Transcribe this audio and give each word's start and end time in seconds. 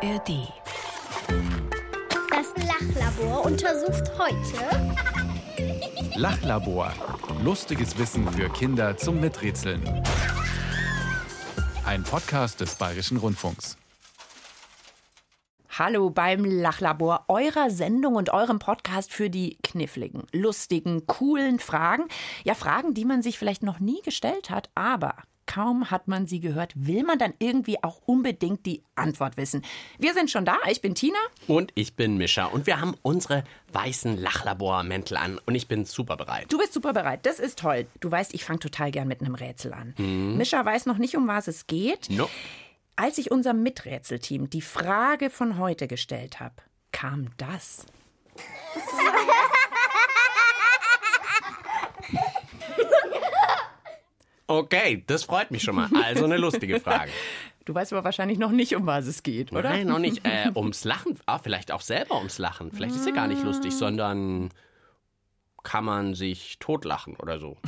ARD. 0.00 0.52
Das 2.30 2.54
Lachlabor 2.68 3.44
untersucht 3.44 4.04
heute 4.16 4.94
Lachlabor. 6.14 6.92
Lustiges 7.42 7.98
Wissen 7.98 8.28
für 8.30 8.48
Kinder 8.48 8.96
zum 8.96 9.20
Miträtseln. 9.20 9.82
Ein 11.84 12.04
Podcast 12.04 12.60
des 12.60 12.76
Bayerischen 12.76 13.16
Rundfunks. 13.16 13.76
Hallo 15.76 16.10
beim 16.10 16.44
Lachlabor, 16.44 17.24
eurer 17.26 17.70
Sendung 17.70 18.14
und 18.14 18.30
eurem 18.30 18.60
Podcast 18.60 19.12
für 19.12 19.30
die 19.30 19.58
kniffligen, 19.64 20.26
lustigen, 20.32 21.08
coolen 21.08 21.58
Fragen. 21.58 22.04
Ja, 22.44 22.54
Fragen, 22.54 22.94
die 22.94 23.04
man 23.04 23.22
sich 23.22 23.36
vielleicht 23.36 23.64
noch 23.64 23.80
nie 23.80 24.00
gestellt 24.02 24.50
hat, 24.50 24.70
aber 24.76 25.14
kaum 25.48 25.90
hat 25.90 26.06
man 26.06 26.28
sie 26.28 26.38
gehört, 26.38 26.72
will 26.76 27.02
man 27.02 27.18
dann 27.18 27.34
irgendwie 27.40 27.82
auch 27.82 28.00
unbedingt 28.06 28.64
die 28.66 28.84
Antwort 28.94 29.36
wissen. 29.36 29.64
Wir 29.98 30.14
sind 30.14 30.30
schon 30.30 30.44
da. 30.44 30.58
Ich 30.70 30.80
bin 30.80 30.94
Tina. 30.94 31.18
Und 31.48 31.72
ich 31.74 31.96
bin 31.96 32.18
Mischa. 32.18 32.44
Und 32.44 32.66
wir 32.66 32.80
haben 32.80 32.94
unsere 33.02 33.42
weißen 33.72 34.16
Lachlabormäntel 34.16 35.16
an. 35.16 35.40
Und 35.46 35.54
ich 35.56 35.66
bin 35.66 35.84
super 35.86 36.16
bereit. 36.16 36.52
Du 36.52 36.58
bist 36.58 36.74
super 36.74 36.92
bereit. 36.92 37.26
Das 37.26 37.40
ist 37.40 37.58
toll. 37.58 37.86
Du 38.00 38.10
weißt, 38.10 38.34
ich 38.34 38.44
fange 38.44 38.60
total 38.60 38.92
gern 38.92 39.08
mit 39.08 39.20
einem 39.20 39.34
Rätsel 39.34 39.72
an. 39.72 39.94
Mischa 40.36 40.64
weiß 40.64 40.86
noch 40.86 40.98
nicht, 40.98 41.16
um 41.16 41.26
was 41.26 41.48
es 41.48 41.66
geht. 41.66 42.10
No. 42.10 42.28
Als 42.94 43.18
ich 43.18 43.30
unserem 43.30 43.62
Miträtselteam 43.62 44.50
die 44.50 44.60
Frage 44.60 45.30
von 45.30 45.58
heute 45.58 45.88
gestellt 45.88 46.40
habe, 46.40 46.56
kam 46.92 47.30
das. 47.38 47.86
Okay, 54.48 55.04
das 55.06 55.24
freut 55.24 55.50
mich 55.50 55.62
schon 55.62 55.76
mal. 55.76 55.88
Also 56.02 56.24
eine 56.24 56.36
lustige 56.36 56.80
Frage. 56.80 57.10
Du 57.64 57.74
weißt 57.74 57.92
aber 57.92 58.02
wahrscheinlich 58.02 58.38
noch 58.38 58.50
nicht, 58.50 58.74
um 58.76 58.86
was 58.86 59.06
es 59.06 59.22
geht, 59.22 59.52
oder? 59.52 59.68
Nein, 59.68 59.88
noch 59.88 59.98
nicht. 59.98 60.22
Äh, 60.26 60.50
ums 60.54 60.84
Lachen. 60.84 61.18
Ah, 61.26 61.38
vielleicht 61.38 61.70
auch 61.70 61.82
selber 61.82 62.16
ums 62.16 62.38
Lachen. 62.38 62.72
Vielleicht 62.72 62.94
ist 62.96 63.04
ja 63.04 63.12
gar 63.12 63.28
nicht 63.28 63.42
lustig, 63.44 63.74
sondern 63.74 64.48
kann 65.64 65.84
man 65.84 66.14
sich 66.14 66.58
totlachen 66.60 67.14
oder 67.16 67.38
so. 67.38 67.58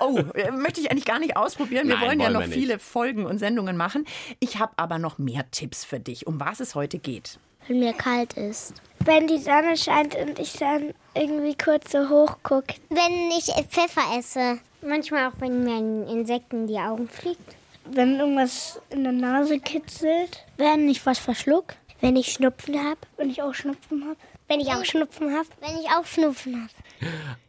Oh, 0.00 0.18
äh, 0.34 0.50
möchte 0.50 0.80
ich 0.82 0.90
eigentlich 0.90 1.06
gar 1.06 1.20
nicht 1.20 1.38
ausprobieren. 1.38 1.88
Wir 1.88 1.96
Nein, 1.96 2.06
wollen 2.06 2.20
ja 2.20 2.28
noch 2.28 2.42
viele 2.44 2.78
Folgen 2.78 3.24
und 3.24 3.38
Sendungen 3.38 3.76
machen. 3.78 4.04
Ich 4.40 4.58
habe 4.58 4.72
aber 4.76 4.98
noch 4.98 5.16
mehr 5.16 5.50
Tipps 5.52 5.86
für 5.86 6.00
dich, 6.00 6.26
um 6.26 6.38
was 6.38 6.60
es 6.60 6.74
heute 6.74 6.98
geht. 6.98 7.38
wenn 7.68 7.78
mir 7.78 7.94
kalt 7.94 8.34
ist. 8.34 8.74
Wenn 8.98 9.26
die 9.26 9.38
Sonne 9.38 9.76
scheint 9.78 10.14
und 10.16 10.38
ich 10.38 10.52
dann 10.54 10.92
irgendwie 11.14 11.56
kurz 11.56 11.92
so 11.92 12.10
hoch 12.10 12.36
gucke. 12.42 12.74
Wenn 12.90 13.30
ich 13.38 13.46
Pfeffer 13.70 14.18
esse. 14.18 14.58
Manchmal 14.86 15.28
auch, 15.28 15.34
wenn 15.40 15.64
mir 15.64 15.76
ein 15.76 16.06
Insekt 16.08 16.52
in 16.52 16.66
die 16.66 16.78
Augen 16.78 17.08
fliegt. 17.08 17.56
Wenn 17.86 18.18
irgendwas 18.18 18.80
in 18.90 19.04
der 19.04 19.12
Nase 19.12 19.58
kitzelt. 19.60 20.44
Wenn 20.56 20.88
ich 20.88 21.04
was 21.04 21.18
verschluck. 21.18 21.74
Wenn 22.00 22.16
ich 22.16 22.32
Schnupfen 22.32 22.78
habe. 22.78 22.98
Wenn 23.16 23.30
ich 23.30 23.42
auch 23.42 23.54
Schnupfen 23.54 24.04
habe. 24.04 24.16
Wenn 24.48 24.60
ich 24.60 24.68
auch 24.68 24.84
Schnupfen 24.84 25.32
habe. 25.34 25.48
Wenn 25.60 25.78
ich 25.80 25.88
auch 25.90 26.04
Schnupfen 26.06 26.62
habe. 26.62 26.72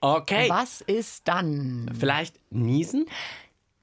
Okay, 0.02 0.50
Was 0.50 0.81
ist 0.81 1.27
dann? 1.27 1.92
vielleicht 1.97 2.36
niesen? 2.52 3.05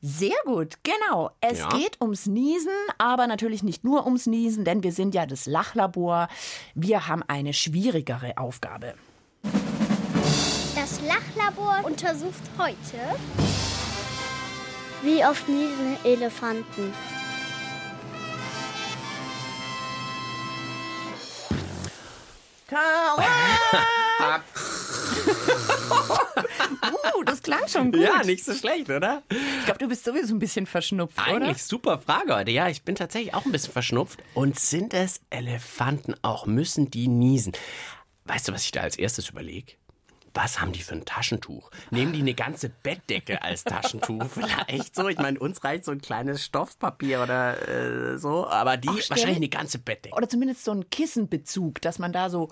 Sehr 0.00 0.34
gut, 0.44 0.78
genau. 0.83 1.31
Es 1.41 1.61
Ja. 1.61 1.69
geht 1.69 2.00
ums 2.00 2.27
Niesen, 2.27 2.72
aber 2.98 3.28
natürlich 3.28 3.62
nicht 3.62 3.84
nur 3.84 4.05
ums 4.05 4.27
Niesen, 4.27 4.64
denn 4.64 4.83
wir 4.83 4.91
sind 4.91 5.14
ja 5.14 5.27
das 5.27 5.47
Lachlabor. 5.47 6.27
Wir 6.75 7.06
haben 7.06 7.22
eine 7.28 7.53
schwierigere 7.53 8.37
Aufgabe. 8.37 8.94
Das 10.92 11.00
Lachlabor 11.00 11.84
untersucht 11.84 12.42
heute. 12.58 12.76
Wie 15.00 15.24
oft 15.24 15.48
niesen 15.48 15.96
Elefanten? 16.04 16.92
Uh, 27.14 27.22
das 27.25 27.42
klang 27.42 27.69
schon 27.69 27.92
gut. 27.92 28.00
Ja, 28.00 28.22
nicht 28.25 28.44
so 28.44 28.54
schlecht, 28.54 28.91
oder? 28.91 29.22
Ich 29.28 29.64
glaube, 29.64 29.78
du 29.78 29.88
bist 29.88 30.04
sowieso 30.04 30.34
ein 30.34 30.38
bisschen 30.38 30.66
verschnupft, 30.66 31.19
oder? 31.19 31.47
Eigentlich 31.47 31.62
super 31.62 31.98
Frage 31.98 32.34
heute. 32.34 32.50
Ja, 32.50 32.69
ich 32.69 32.82
bin 32.82 32.94
tatsächlich 32.94 33.34
auch 33.34 33.44
ein 33.44 33.52
bisschen 33.52 33.72
verschnupft. 33.72 34.22
Und 34.34 34.58
sind 34.58 34.94
es 34.94 35.20
Elefanten 35.31 36.14
auch? 36.22 36.47
Müssen 36.47 36.91
die 36.91 37.08
niesen? 37.08 37.52
Weißt 38.25 38.48
du, 38.48 38.52
was 38.52 38.64
ich 38.64 38.72
da 38.72 38.81
als 38.81 38.97
erstes 38.97 39.28
überlege? 39.31 39.75
Was 40.34 40.60
haben 40.60 40.72
die 40.72 40.82
für 40.82 40.94
ein 40.94 41.04
Taschentuch? 41.04 41.70
Nehmen 41.91 42.12
die 42.12 42.20
eine 42.20 42.34
ganze 42.34 42.69
Bettdecke 42.70 43.43
als 43.43 43.65
Taschentuch? 43.65 44.25
Vielleicht 44.31 44.94
so. 44.94 45.09
Ich 45.09 45.19
meine, 45.19 45.38
uns 45.38 45.62
reicht 45.65 45.84
so 45.84 45.93
ein 45.93 46.00
kleines 46.00 46.44
Stoffpapier 46.44 47.22
oder 47.22 47.69
äh, 48.15 48.19
so. 48.19 48.47
Aber 48.47 48.76
die 48.76 48.88
stell- 48.88 49.10
wahrscheinlich 49.10 49.37
eine 49.37 49.48
ganze 49.48 49.78
Bettdecke. 49.78 50.16
Oder 50.16 50.28
zumindest 50.28 50.65
so 50.65 50.72
ein 50.72 50.88
Kissenbezug, 50.91 51.81
dass 51.82 51.98
man 51.98 52.12
da 52.12 52.31
so 52.31 52.48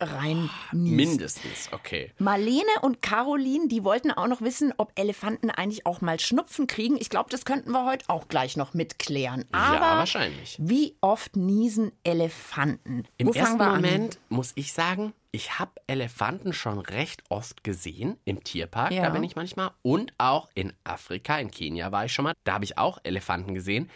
rein 0.00 0.50
niest. 0.72 0.96
Mindestens, 0.96 1.68
okay. 1.72 2.12
Marlene 2.18 2.62
und 2.82 3.02
Caroline, 3.02 3.68
die 3.68 3.84
wollten 3.84 4.10
auch 4.10 4.26
noch 4.26 4.40
wissen, 4.40 4.72
ob 4.76 4.92
Elefanten 4.98 5.50
eigentlich 5.50 5.86
auch 5.86 6.00
mal 6.00 6.18
Schnupfen 6.20 6.66
kriegen. 6.66 6.96
Ich 6.98 7.10
glaube, 7.10 7.30
das 7.30 7.44
könnten 7.44 7.70
wir 7.70 7.86
heute 7.86 8.04
auch 8.08 8.28
gleich 8.28 8.56
noch 8.56 8.74
mitklären. 8.74 9.44
Aber 9.52 9.74
ja, 9.74 9.98
wahrscheinlich. 9.98 10.56
wie 10.60 10.96
oft 11.00 11.36
niesen 11.36 11.92
Elefanten? 12.02 13.04
Im 13.18 13.28
Wo 13.28 13.32
ersten 13.32 13.56
Moment 13.58 14.18
muss 14.28 14.52
ich 14.56 14.72
sagen, 14.72 15.12
ich 15.34 15.58
habe 15.58 15.72
Elefanten 15.88 16.52
schon 16.52 16.78
recht 16.78 17.24
oft 17.28 17.64
gesehen 17.64 18.16
im 18.24 18.44
Tierpark, 18.44 18.92
Ja. 18.92 19.02
da 19.02 19.10
bin 19.10 19.24
ich 19.24 19.34
manchmal. 19.34 19.72
Und 19.82 20.12
auch 20.16 20.48
in 20.54 20.72
Afrika, 20.84 21.38
in 21.38 21.50
Kenia 21.50 21.90
war 21.90 22.04
ich 22.04 22.12
schon 22.12 22.22
mal, 22.22 22.34
da 22.44 22.54
habe 22.54 22.64
ich 22.64 22.78
auch 22.78 22.98
Elefanten 23.02 23.52
gesehen. 23.52 23.90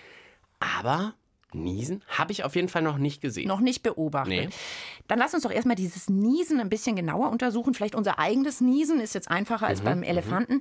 Aber 0.58 1.14
Niesen 1.52 2.02
habe 2.08 2.32
ich 2.32 2.42
auf 2.44 2.56
jeden 2.56 2.68
Fall 2.68 2.82
noch 2.82 2.98
nicht 2.98 3.20
gesehen. 3.22 3.46
Noch 3.48 3.60
nicht 3.60 3.82
beobachtet. 3.82 4.28
Nee. 4.28 4.48
Dann 5.06 5.18
lass 5.18 5.32
uns 5.32 5.44
doch 5.44 5.50
erstmal 5.50 5.76
dieses 5.76 6.08
Niesen 6.10 6.60
ein 6.60 6.68
bisschen 6.68 6.96
genauer 6.96 7.30
untersuchen. 7.30 7.72
Vielleicht 7.72 7.94
unser 7.94 8.18
eigenes 8.18 8.60
Niesen 8.60 9.00
ist 9.00 9.14
jetzt 9.14 9.30
einfacher 9.30 9.64
Mhm, 9.66 9.70
als 9.70 9.80
beim 9.80 10.02
Elefanten. 10.02 10.60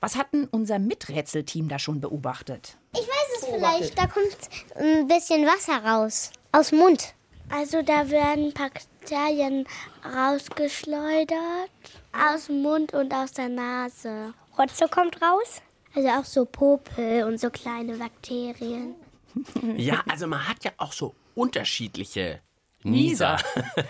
Was 0.00 0.16
hat 0.16 0.32
denn 0.32 0.48
unser 0.50 0.78
Miträtselteam 0.80 1.68
da 1.68 1.78
schon 1.78 2.00
beobachtet? 2.00 2.78
Ich 2.94 3.00
weiß 3.06 3.38
es 3.42 3.44
vielleicht. 3.46 3.98
Da 3.98 4.06
kommt 4.06 4.36
ein 4.76 5.06
bisschen 5.06 5.46
Wasser 5.46 5.84
raus. 5.84 6.30
Aus 6.50 6.70
dem 6.70 6.78
Mund. 6.80 7.14
Also 7.56 7.82
da 7.82 8.10
werden 8.10 8.52
Bakterien 8.52 9.64
rausgeschleudert. 10.04 11.70
Aus 12.12 12.46
dem 12.46 12.62
Mund 12.62 12.92
und 12.92 13.14
aus 13.14 13.32
der 13.32 13.48
Nase. 13.48 14.34
Rotze 14.58 14.88
kommt 14.88 15.20
raus. 15.22 15.62
Also 15.94 16.08
auch 16.08 16.24
so 16.24 16.44
Popel 16.46 17.22
und 17.24 17.38
so 17.38 17.50
kleine 17.50 17.96
Bakterien. 17.96 18.94
Ja, 19.76 20.02
also 20.08 20.28
man 20.28 20.48
hat 20.48 20.62
ja 20.64 20.70
auch 20.76 20.92
so 20.92 21.14
unterschiedliche 21.34 22.40
Nieser. 22.84 23.38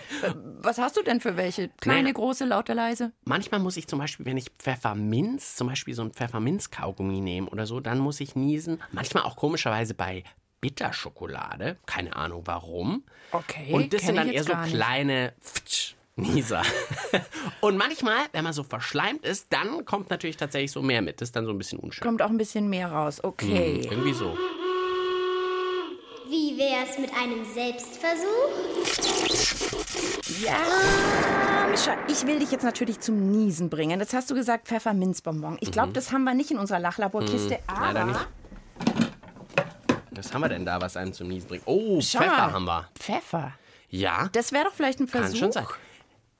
Was 0.61 0.79
hast 0.79 0.97
du 0.97 1.03
denn 1.03 1.19
für 1.19 1.37
welche? 1.37 1.69
Kleine, 1.81 2.03
Naja. 2.03 2.13
große, 2.13 2.45
laute, 2.45 2.73
leise? 2.73 3.11
Manchmal 3.25 3.59
muss 3.59 3.77
ich 3.77 3.87
zum 3.87 3.99
Beispiel, 3.99 4.25
wenn 4.25 4.37
ich 4.37 4.49
Pfefferminz, 4.57 5.55
zum 5.55 5.67
Beispiel 5.67 5.93
so 5.93 6.01
ein 6.01 6.11
Pfefferminz-Kaugummi 6.13 7.19
nehme 7.19 7.47
oder 7.49 7.67
so, 7.67 7.79
dann 7.79 7.99
muss 7.99 8.21
ich 8.21 8.35
niesen. 8.35 8.81
Manchmal 8.91 9.23
auch 9.23 9.35
komischerweise 9.35 9.93
bei 9.93 10.23
Bitterschokolade. 10.65 11.77
Keine 11.85 12.15
Ahnung 12.15 12.41
warum. 12.45 13.03
Okay, 13.31 13.71
Und 13.71 13.93
das 13.93 14.01
sind 14.03 14.15
dann 14.15 14.29
eher 14.29 14.43
so 14.43 14.53
kleine 14.53 15.33
Pftsch, 15.41 15.93
Nieser. 16.15 16.63
Und 17.61 17.77
manchmal, 17.77 18.17
wenn 18.31 18.43
man 18.43 18.53
so 18.53 18.63
verschleimt 18.63 19.25
ist, 19.25 19.47
dann 19.51 19.85
kommt 19.85 20.09
natürlich 20.09 20.37
tatsächlich 20.37 20.71
so 20.71 20.81
mehr 20.81 21.01
mit. 21.01 21.19
Das 21.21 21.27
ist 21.29 21.35
dann 21.35 21.45
so 21.45 21.51
ein 21.51 21.57
bisschen 21.57 21.77
unschön. 21.79 22.03
Kommt 22.05 22.21
auch 22.21 22.29
ein 22.29 22.37
bisschen 22.37 22.69
mehr 22.69 22.91
raus. 22.91 23.23
Okay. 23.23 23.81
Irgendwie 23.83 24.13
so. 24.13 24.37
Wie 26.27 26.57
wär's 26.57 26.97
mit 26.97 27.11
einem 27.13 27.45
Selbstversuch? 27.53 28.25
Ja, 30.43 30.57
Mischa, 31.69 31.95
ich 32.07 32.25
will 32.25 32.39
dich 32.39 32.51
jetzt 32.51 32.63
natürlich 32.63 32.99
zum 32.99 33.29
Niesen 33.31 33.69
bringen. 33.69 33.99
Jetzt 33.99 34.13
hast 34.13 34.31
du 34.31 34.35
gesagt 34.35 34.67
Pfefferminzbonbon. 34.67 35.57
Ich 35.61 35.71
glaube, 35.71 35.91
das 35.93 36.11
haben 36.11 36.23
wir 36.23 36.33
nicht 36.33 36.49
in 36.51 36.57
unserer 36.57 36.79
Lachlaborkiste, 36.79 37.59
aber 37.67 37.79
Mhm. 37.79 37.83
Leider 37.93 38.05
nicht. 38.05 38.27
Was 40.17 40.33
haben 40.33 40.41
wir 40.41 40.49
denn 40.49 40.65
da, 40.65 40.81
was 40.81 40.97
einem 40.97 41.13
zum 41.13 41.27
Niesen 41.27 41.47
bringt? 41.47 41.63
Oh, 41.65 41.99
Schau 42.01 42.19
Pfeffer 42.19 42.31
mal. 42.31 42.51
haben 42.53 42.65
wir. 42.65 42.89
Pfeffer. 42.99 43.53
Ja, 43.89 44.29
Das 44.33 44.51
wäre 44.51 44.65
doch 44.65 44.73
vielleicht 44.73 44.99
ein 44.99 45.07
Versuch. 45.07 45.29
kann 45.29 45.37
schon 45.37 45.51
sein. 45.51 45.67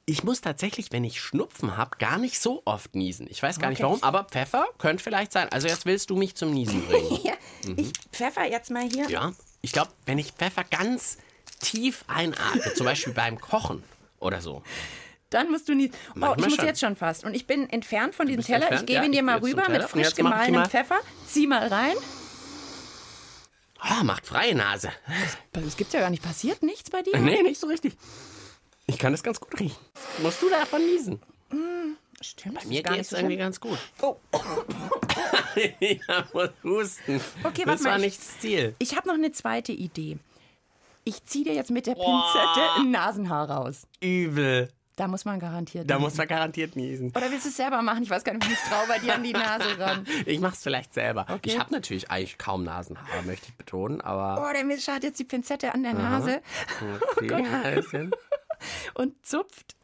Ich 0.08 0.24
muss 0.24 0.42
tatsächlich, 0.42 0.92
wenn 0.92 1.04
ich 1.04 1.20
Schnupfen 1.20 1.78
habe, 1.78 1.98
gar 1.98 2.18
nicht 2.20 2.40
so 2.40 2.62
oft 2.66 2.94
niesen. 2.96 3.26
Ich 3.30 3.42
weiß 3.42 3.58
gar 3.60 3.70
nicht 3.70 3.80
Okay. 3.80 3.86
warum, 3.90 4.04
aber 4.04 4.26
Pfeffer 4.26 4.66
könnte 4.78 5.02
vielleicht 5.04 5.32
sein. 5.32 5.50
Also 5.52 5.68
jetzt 5.68 5.86
willst 5.88 6.10
du 6.12 6.16
mich 6.16 6.36
zum 6.36 6.52
Niesen 6.52 6.86
bringen. 6.88 7.20
Ja, 7.24 7.34
ich 7.76 7.92
pfeffer 8.12 8.46
jetzt 8.46 8.70
mal 8.70 8.84
hier. 8.88 9.10
ja, 9.10 9.32
ich 9.62 9.72
glaube, 9.72 9.90
wenn 10.06 10.20
ich 10.20 10.32
Pfeffer 10.34 10.64
ganz 10.64 11.18
tief 11.60 12.04
einatme, 12.08 12.74
zum 12.76 12.86
Beispiel 12.86 13.14
beim 13.14 13.40
Kochen 13.42 13.82
oder 14.20 14.42
so. 14.42 14.62
Dann 15.32 15.50
musst 15.50 15.68
du 15.68 15.74
nie. 15.74 15.92
Oh, 16.22 16.34
ich 16.38 16.44
muss 16.46 16.56
schon. 16.56 16.66
jetzt 16.66 16.80
schon 16.82 16.96
fast. 16.96 17.24
Und 17.26 17.34
ich 17.34 17.48
bin 17.48 17.68
entfernt 17.72 18.14
von 18.14 18.28
diesem 18.28 18.44
Teller. 18.44 18.58
entfernt? 18.68 18.82
Ich 18.82 18.86
gebe 18.88 19.00
Ja, 19.00 19.06
ihn 19.06 19.12
dir 19.12 19.24
mal 19.24 19.40
rüber 19.40 19.68
mit 19.70 19.82
frisch 19.84 20.14
gemahlenem 20.14 20.66
Pfeffer. 20.70 21.00
Zieh 21.26 21.48
mal 21.48 21.68
rein. 21.68 21.96
Ah, 23.80 24.04
macht 24.04 24.26
freie 24.26 24.56
Nase. 24.56 24.90
Das 25.54 25.78
gibt's 25.78 25.94
ja 25.94 26.00
gar 26.02 26.10
nicht. 26.10 26.24
Passiert 26.24 26.64
nichts 26.64 26.90
bei 26.90 27.02
dir? 27.02 27.18
Nee, 27.20 27.44
nicht 27.44 27.60
so 27.60 27.68
richtig. 27.68 27.96
Ich 28.88 28.98
kann 28.98 29.12
das 29.12 29.24
ganz 29.24 29.40
gut 29.40 29.60
riechen. 29.60 29.78
Musst 30.22 30.42
du 30.42 30.50
davon 30.50 30.86
niesen? 30.86 31.20
Stimmt. 32.22 32.66
Mir 32.66 32.82
geht's 32.82 33.12
irgendwie 33.12 33.38
ganz 33.38 33.60
gut. 33.60 33.78
Oh. 34.02 34.16
ich 35.80 36.02
muss 36.34 36.50
husten. 36.64 37.22
Okay, 37.44 37.64
das 37.66 37.84
war 37.84 37.98
ich- 37.98 38.04
nicht 38.06 38.20
das 38.20 38.40
Ziel. 38.40 38.76
Ich 38.80 38.96
habe 38.96 39.08
noch 39.08 39.16
eine 39.16 39.32
zweite 39.32 39.72
Idee. 39.72 40.18
Ich 41.04 41.24
ziehe 41.26 41.46
dir 41.46 41.54
jetzt 41.54 41.70
mit 41.70 41.86
der 41.86 41.94
Pinzette 41.94 42.72
ein 42.78 42.90
Nasenhaar 42.92 43.50
raus. 43.50 43.86
Übel. 44.02 44.70
Da 44.98 45.08
muss 45.10 45.26
man 45.26 45.40
garantiert 45.40 45.90
Da 45.90 45.96
niesen. 45.96 46.04
muss 46.06 46.16
man 46.18 46.28
garantiert 46.28 46.76
niesen. 46.78 47.10
Oder 47.10 47.30
willst 47.30 47.44
du 47.46 47.50
es 47.50 47.58
selber 47.58 47.82
machen? 47.82 48.04
Ich 48.04 48.10
weiß 48.10 48.24
gar 48.24 48.34
nicht, 48.34 48.48
wie 48.48 48.54
ich 48.54 48.60
traue 48.60 48.88
bei 48.88 48.98
dir 49.00 49.16
an 49.16 49.24
die 49.24 49.34
Nase 49.34 49.78
ran. 49.78 50.06
Ich 50.26 50.40
mach's 50.40 50.64
vielleicht 50.64 50.94
selber. 50.94 51.26
Okay. 51.30 51.40
Ich 51.50 51.60
habe 51.60 51.72
natürlich 51.74 52.10
eigentlich 52.10 52.38
kaum 52.38 52.64
Nasenhaare, 52.64 53.24
möchte 53.24 53.48
ich 53.50 53.56
betonen, 53.56 54.00
aber. 54.02 54.42
Oh, 54.48 54.54
der 54.54 54.64
Mischa 54.64 54.94
hat 54.94 55.04
jetzt 55.04 55.20
die 55.20 55.26
Pinzette 55.26 55.74
an 55.74 55.84
der 55.84 55.94
Nase 55.96 56.42
Okay, 57.18 57.44
bisschen. 57.76 58.12
und 58.94 59.26
zupft. 59.26 59.76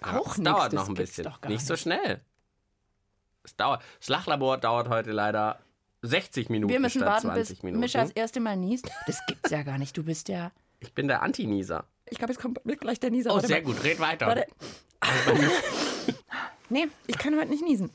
Aber 0.00 0.20
Auch 0.20 0.36
nix, 0.38 0.50
dauert 0.50 0.72
noch 0.72 0.88
ein 0.88 0.94
bisschen. 0.94 1.24
gar 1.24 1.50
Nicht 1.50 1.66
so 1.66 1.74
nicht. 1.74 1.82
schnell. 1.82 2.20
Es 3.44 3.54
dauert. 3.56 3.82
Das 3.98 4.08
Lachlabor 4.08 4.56
dauert 4.56 4.88
heute 4.88 5.12
leider 5.12 5.58
60 6.02 6.48
Minuten 6.48 6.72
Wir 6.72 6.80
müssen 6.80 7.02
warten, 7.02 7.28
20 7.28 7.48
bis 7.56 7.62
Minuten. 7.62 7.80
Mischa 7.80 8.00
das 8.00 8.10
erste 8.12 8.40
Mal 8.40 8.56
niest. 8.56 8.88
Das 9.06 9.18
gibt's 9.26 9.50
ja 9.50 9.62
gar 9.62 9.76
nicht. 9.76 9.94
Du 9.98 10.02
bist 10.02 10.28
ja. 10.30 10.50
Ich 10.78 10.94
bin 10.94 11.08
der 11.08 11.20
Anti-Nieser. 11.22 11.84
Ich 12.10 12.18
glaube, 12.18 12.32
jetzt 12.32 12.42
kommt 12.42 12.58
gleich 12.64 13.00
der 13.00 13.10
Nieser. 13.10 13.30
Oh, 13.30 13.34
Warte 13.34 13.48
sehr 13.48 13.62
mal. 13.62 13.72
gut. 13.72 13.84
Red 13.84 14.00
weiter. 14.00 14.26
Warte. 14.26 14.46
nee, 16.68 16.88
ich 17.06 17.18
kann 17.18 17.36
heute 17.36 17.50
nicht 17.50 17.64
niesen. 17.64 17.90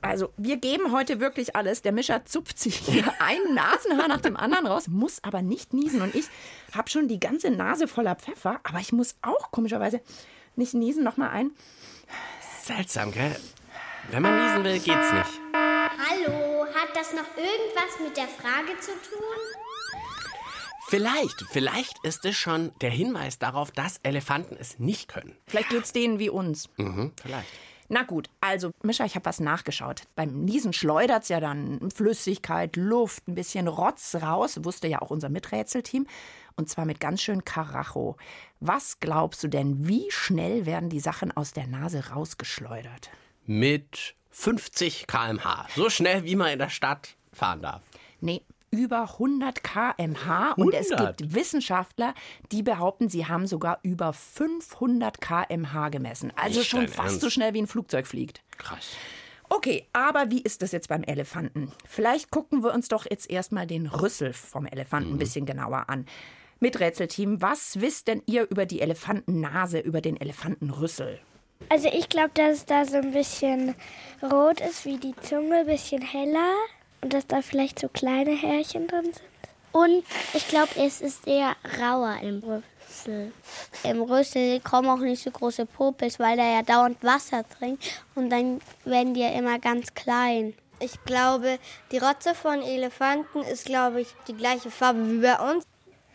Also, 0.00 0.32
wir 0.36 0.58
geben 0.58 0.92
heute 0.92 1.18
wirklich 1.18 1.56
alles. 1.56 1.82
Der 1.82 1.90
Mischer 1.92 2.24
zupft 2.24 2.58
sich 2.58 2.76
hier 2.76 3.12
ein 3.18 3.54
Nasenhaar 3.54 4.08
nach 4.08 4.20
dem 4.20 4.36
anderen 4.36 4.66
raus, 4.66 4.86
muss 4.88 5.22
aber 5.24 5.42
nicht 5.42 5.74
niesen. 5.74 6.02
Und 6.02 6.14
ich 6.14 6.26
habe 6.72 6.88
schon 6.88 7.08
die 7.08 7.18
ganze 7.18 7.50
Nase 7.50 7.88
voller 7.88 8.14
Pfeffer, 8.14 8.60
aber 8.62 8.78
ich 8.78 8.92
muss 8.92 9.16
auch 9.22 9.50
komischerweise 9.50 10.00
nicht 10.54 10.74
niesen. 10.74 11.02
Nochmal 11.02 11.30
ein. 11.30 11.50
Seltsam, 12.62 13.10
gell? 13.12 13.34
Wenn 14.10 14.22
man 14.22 14.40
niesen 14.42 14.64
will, 14.64 14.74
geht's 14.74 15.12
nicht. 15.12 15.40
Hallo, 15.52 16.64
hat 16.66 16.94
das 16.94 17.12
noch 17.12 17.26
irgendwas 17.36 17.98
mit 18.02 18.16
der 18.16 18.28
Frage 18.28 18.78
zu 18.80 18.92
tun? 18.92 19.18
Vielleicht, 20.88 21.44
vielleicht 21.50 22.02
ist 22.02 22.24
es 22.24 22.34
schon 22.34 22.72
der 22.80 22.88
Hinweis 22.88 23.38
darauf, 23.38 23.70
dass 23.70 24.00
Elefanten 24.04 24.56
es 24.58 24.78
nicht 24.78 25.06
können. 25.08 25.36
Vielleicht 25.46 25.68
geht's 25.68 25.92
denen 25.92 26.18
wie 26.18 26.30
uns. 26.30 26.70
Mhm, 26.78 27.12
vielleicht. 27.20 27.48
Na 27.90 28.04
gut, 28.04 28.30
also 28.40 28.70
Mischa, 28.82 29.04
ich 29.04 29.14
habe 29.14 29.26
was 29.26 29.38
nachgeschaut. 29.38 30.04
Beim 30.16 30.46
Niesen 30.46 30.72
schleudert's 30.72 31.28
ja 31.28 31.40
dann 31.40 31.90
Flüssigkeit, 31.90 32.76
Luft, 32.76 33.28
ein 33.28 33.34
bisschen 33.34 33.68
Rotz 33.68 34.14
raus, 34.14 34.60
wusste 34.62 34.88
ja 34.88 35.02
auch 35.02 35.10
unser 35.10 35.28
Miträtselteam. 35.28 36.06
Und 36.56 36.70
zwar 36.70 36.86
mit 36.86 37.00
ganz 37.00 37.20
schön 37.20 37.44
Karacho. 37.44 38.16
Was 38.60 38.98
glaubst 38.98 39.42
du 39.42 39.48
denn, 39.48 39.86
wie 39.86 40.06
schnell 40.10 40.64
werden 40.64 40.88
die 40.88 41.00
Sachen 41.00 41.36
aus 41.36 41.52
der 41.52 41.66
Nase 41.66 42.08
rausgeschleudert? 42.08 43.10
Mit 43.44 44.14
50 44.30 45.06
km/h. 45.06 45.66
So 45.76 45.90
schnell, 45.90 46.24
wie 46.24 46.36
man 46.36 46.48
in 46.48 46.58
der 46.58 46.70
Stadt 46.70 47.16
fahren 47.32 47.60
darf. 47.60 47.82
Nee, 48.20 48.42
über 48.70 49.02
100 49.02 49.62
kmh. 49.62 50.52
Und 50.56 50.74
es 50.74 50.90
100? 50.90 51.18
gibt 51.18 51.34
Wissenschaftler, 51.34 52.14
die 52.52 52.62
behaupten, 52.62 53.08
sie 53.08 53.26
haben 53.26 53.46
sogar 53.46 53.78
über 53.82 54.12
500 54.12 55.20
kmh 55.20 55.88
gemessen. 55.90 56.32
Also 56.36 56.60
Nicht 56.60 56.68
schon 56.70 56.88
fast 56.88 56.98
Ernst? 57.10 57.20
so 57.20 57.30
schnell 57.30 57.54
wie 57.54 57.62
ein 57.62 57.66
Flugzeug 57.66 58.06
fliegt. 58.06 58.42
Krass. 58.56 58.90
Okay, 59.50 59.86
aber 59.94 60.30
wie 60.30 60.42
ist 60.42 60.60
das 60.62 60.72
jetzt 60.72 60.88
beim 60.88 61.02
Elefanten? 61.02 61.72
Vielleicht 61.86 62.30
gucken 62.30 62.62
wir 62.62 62.74
uns 62.74 62.88
doch 62.88 63.06
jetzt 63.08 63.30
erstmal 63.30 63.66
den 63.66 63.86
Rüssel 63.86 64.32
vom 64.34 64.66
Elefanten 64.66 65.12
ein 65.14 65.18
bisschen 65.18 65.46
genauer 65.46 65.88
an. 65.88 66.04
Miträtselteam, 66.60 67.40
was 67.40 67.80
wisst 67.80 68.08
denn 68.08 68.22
ihr 68.26 68.50
über 68.50 68.66
die 68.66 68.80
Elefantennase, 68.80 69.78
über 69.78 70.00
den 70.00 70.20
Elefantenrüssel? 70.20 71.20
Also 71.70 71.88
ich 71.88 72.08
glaube, 72.08 72.30
dass 72.34 72.58
es 72.58 72.66
da 72.66 72.84
so 72.84 72.96
ein 72.98 73.12
bisschen 73.12 73.74
rot 74.22 74.60
ist 74.60 74.84
wie 74.84 74.98
die 74.98 75.14
Zunge, 75.16 75.60
ein 75.60 75.66
bisschen 75.66 76.02
heller 76.02 76.52
und 77.00 77.12
dass 77.12 77.26
da 77.26 77.42
vielleicht 77.42 77.78
so 77.78 77.88
kleine 77.88 78.32
Härchen 78.32 78.86
drin 78.86 79.04
sind. 79.04 79.22
Und 79.72 80.02
ich 80.34 80.48
glaube, 80.48 80.70
es 80.76 81.00
ist 81.00 81.26
eher 81.26 81.54
rauer 81.80 82.16
im 82.22 82.42
Rüssel. 82.42 83.32
Im 83.84 84.02
Rüssel 84.02 84.60
kommen 84.60 84.88
auch 84.88 84.98
nicht 84.98 85.22
so 85.22 85.30
große 85.30 85.66
Popels, 85.66 86.18
weil 86.18 86.36
der 86.36 86.52
ja 86.52 86.62
dauernd 86.62 87.02
Wasser 87.02 87.44
trinkt 87.48 87.84
und 88.14 88.30
dann 88.30 88.60
werden 88.84 89.14
die 89.14 89.20
ja 89.20 89.30
immer 89.30 89.58
ganz 89.58 89.94
klein. 89.94 90.54
Ich 90.80 91.04
glaube, 91.04 91.58
die 91.90 91.98
Rotze 91.98 92.34
von 92.34 92.62
Elefanten 92.62 93.42
ist, 93.42 93.66
glaube 93.66 94.00
ich, 94.00 94.08
die 94.26 94.34
gleiche 94.34 94.70
Farbe 94.70 95.10
wie 95.10 95.20
bei 95.20 95.52
uns. 95.52 95.64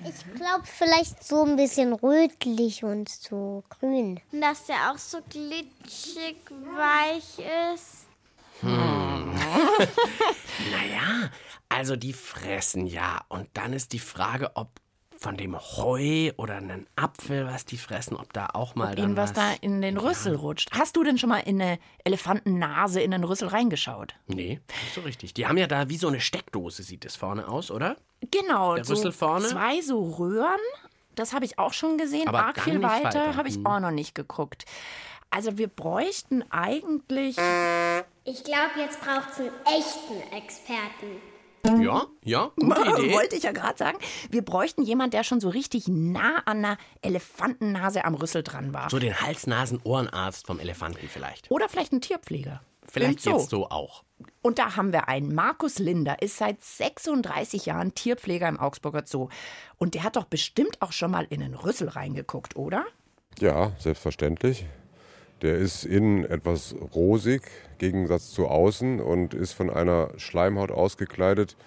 Ich 0.05 0.35
glaube 0.35 0.63
vielleicht 0.65 1.23
so 1.23 1.43
ein 1.43 1.55
bisschen 1.55 1.93
rötlich 1.93 2.83
und 2.83 3.07
so 3.07 3.63
grün. 3.69 4.19
Dass 4.31 4.65
der 4.65 4.91
auch 4.91 4.97
so 4.97 5.19
glitschig 5.29 6.37
weich 6.75 7.39
ist. 7.73 8.07
Naja, 10.71 11.29
also 11.69 11.95
die 11.95 12.13
fressen 12.13 12.85
ja. 12.85 13.21
Und 13.29 13.49
dann 13.53 13.73
ist 13.73 13.93
die 13.93 13.99
Frage, 13.99 14.51
ob 14.55 14.69
von 15.17 15.37
dem 15.37 15.57
Heu 15.57 16.31
oder 16.35 16.57
einen 16.57 16.85
Apfel, 16.97 17.47
was 17.47 17.63
die 17.65 17.77
fressen, 17.77 18.17
ob 18.17 18.33
da 18.33 18.47
auch 18.53 18.75
mal 18.75 18.93
dann 18.93 19.05
Ihnen 19.05 19.17
was 19.17 19.31
da 19.31 19.53
in 19.61 19.81
den 19.81 19.97
Rüssel 19.97 20.35
rutscht. 20.35 20.69
Hast 20.73 20.97
du 20.97 21.03
denn 21.03 21.17
schon 21.17 21.29
mal 21.29 21.39
in 21.39 21.61
eine 21.61 21.79
Elefantennase 22.03 22.99
in 22.99 23.11
den 23.11 23.23
Rüssel 23.23 23.47
reingeschaut? 23.47 24.15
Nee, 24.27 24.59
nicht 24.83 24.93
so 24.93 25.01
richtig. 25.01 25.33
Die 25.33 25.47
haben 25.47 25.57
ja 25.57 25.67
da 25.67 25.87
wie 25.87 25.97
so 25.97 26.09
eine 26.09 26.19
Steckdose, 26.19 26.83
sieht 26.83 27.05
es 27.05 27.15
vorne 27.15 27.47
aus, 27.47 27.71
oder? 27.71 27.95
Genau, 28.31 28.75
Der 28.75 28.83
so 28.83 28.95
Rüssel 28.95 29.13
vorne? 29.13 29.47
zwei 29.47 29.81
so 29.81 30.03
Röhren. 30.03 30.59
Das 31.15 31.31
habe 31.31 31.45
ich 31.45 31.57
auch 31.57 31.73
schon 31.73 31.97
gesehen. 31.97 32.27
Aber 32.27 32.45
Arg 32.45 32.59
viel 32.59 32.81
weiter 32.81 33.05
weiter. 33.05 33.35
Habe 33.37 33.47
ich 33.47 33.65
auch 33.65 33.79
noch 33.79 33.91
nicht 33.91 34.15
geguckt. 34.15 34.65
Also 35.29 35.57
wir 35.57 35.67
bräuchten 35.67 36.43
eigentlich 36.51 37.37
Ich 38.25 38.45
glaube, 38.45 38.79
jetzt 38.79 39.01
braucht 39.01 39.31
es 39.31 39.39
einen 39.39 39.51
echten 39.65 40.33
Experten. 40.33 41.83
Ja, 41.83 42.05
ja, 42.23 42.51
gute 42.55 43.01
Idee. 43.01 43.13
Wollte 43.13 43.35
ich 43.35 43.43
ja 43.43 43.51
gerade 43.51 43.77
sagen. 43.77 43.97
Wir 44.29 44.43
bräuchten 44.43 44.83
jemand, 44.83 45.13
der 45.13 45.25
schon 45.25 45.41
so 45.41 45.49
richtig 45.49 45.89
nah 45.89 46.37
an 46.45 46.59
einer 46.59 46.77
Elefantennase 47.01 48.05
am 48.05 48.15
Rüssel 48.15 48.41
dran 48.43 48.73
war. 48.73 48.89
So 48.89 48.99
den 48.99 49.19
Hals-Nasen-Ohrenarzt 49.19 50.47
vom 50.47 50.59
Elefanten 50.59 51.09
vielleicht. 51.09 51.51
Oder 51.51 51.67
vielleicht 51.67 51.91
ein 51.91 51.99
Tierpfleger. 51.99 52.61
Vielleicht 52.89 53.19
Zoo. 53.19 53.31
jetzt 53.37 53.49
so 53.49 53.69
auch. 53.69 54.03
Und 54.41 54.57
da 54.57 54.77
haben 54.77 54.93
wir 54.93 55.09
einen. 55.09 55.35
Markus 55.35 55.79
Linder 55.79 56.21
ist 56.21 56.37
seit 56.37 56.61
36 56.61 57.65
Jahren 57.65 57.93
Tierpfleger 57.93 58.47
im 58.47 58.57
Augsburger 58.57 59.03
Zoo. 59.05 59.27
Und 59.77 59.95
der 59.95 60.03
hat 60.03 60.15
doch 60.15 60.25
bestimmt 60.25 60.81
auch 60.81 60.93
schon 60.93 61.11
mal 61.11 61.27
in 61.29 61.41
den 61.41 61.55
Rüssel 61.55 61.89
reingeguckt, 61.89 62.55
oder? 62.55 62.85
Ja, 63.39 63.73
selbstverständlich. 63.79 64.65
Der 65.43 65.57
ist 65.57 65.83
innen 65.83 66.23
etwas 66.23 66.73
rosig, 66.95 67.41
im 67.73 67.77
Gegensatz 67.77 68.31
zu 68.31 68.47
außen, 68.47 69.01
und 69.01 69.33
ist 69.33 69.51
von 69.51 69.69
einer 69.69 70.11
Schleimhaut 70.15 70.71
ausgekleidet, 70.71 71.57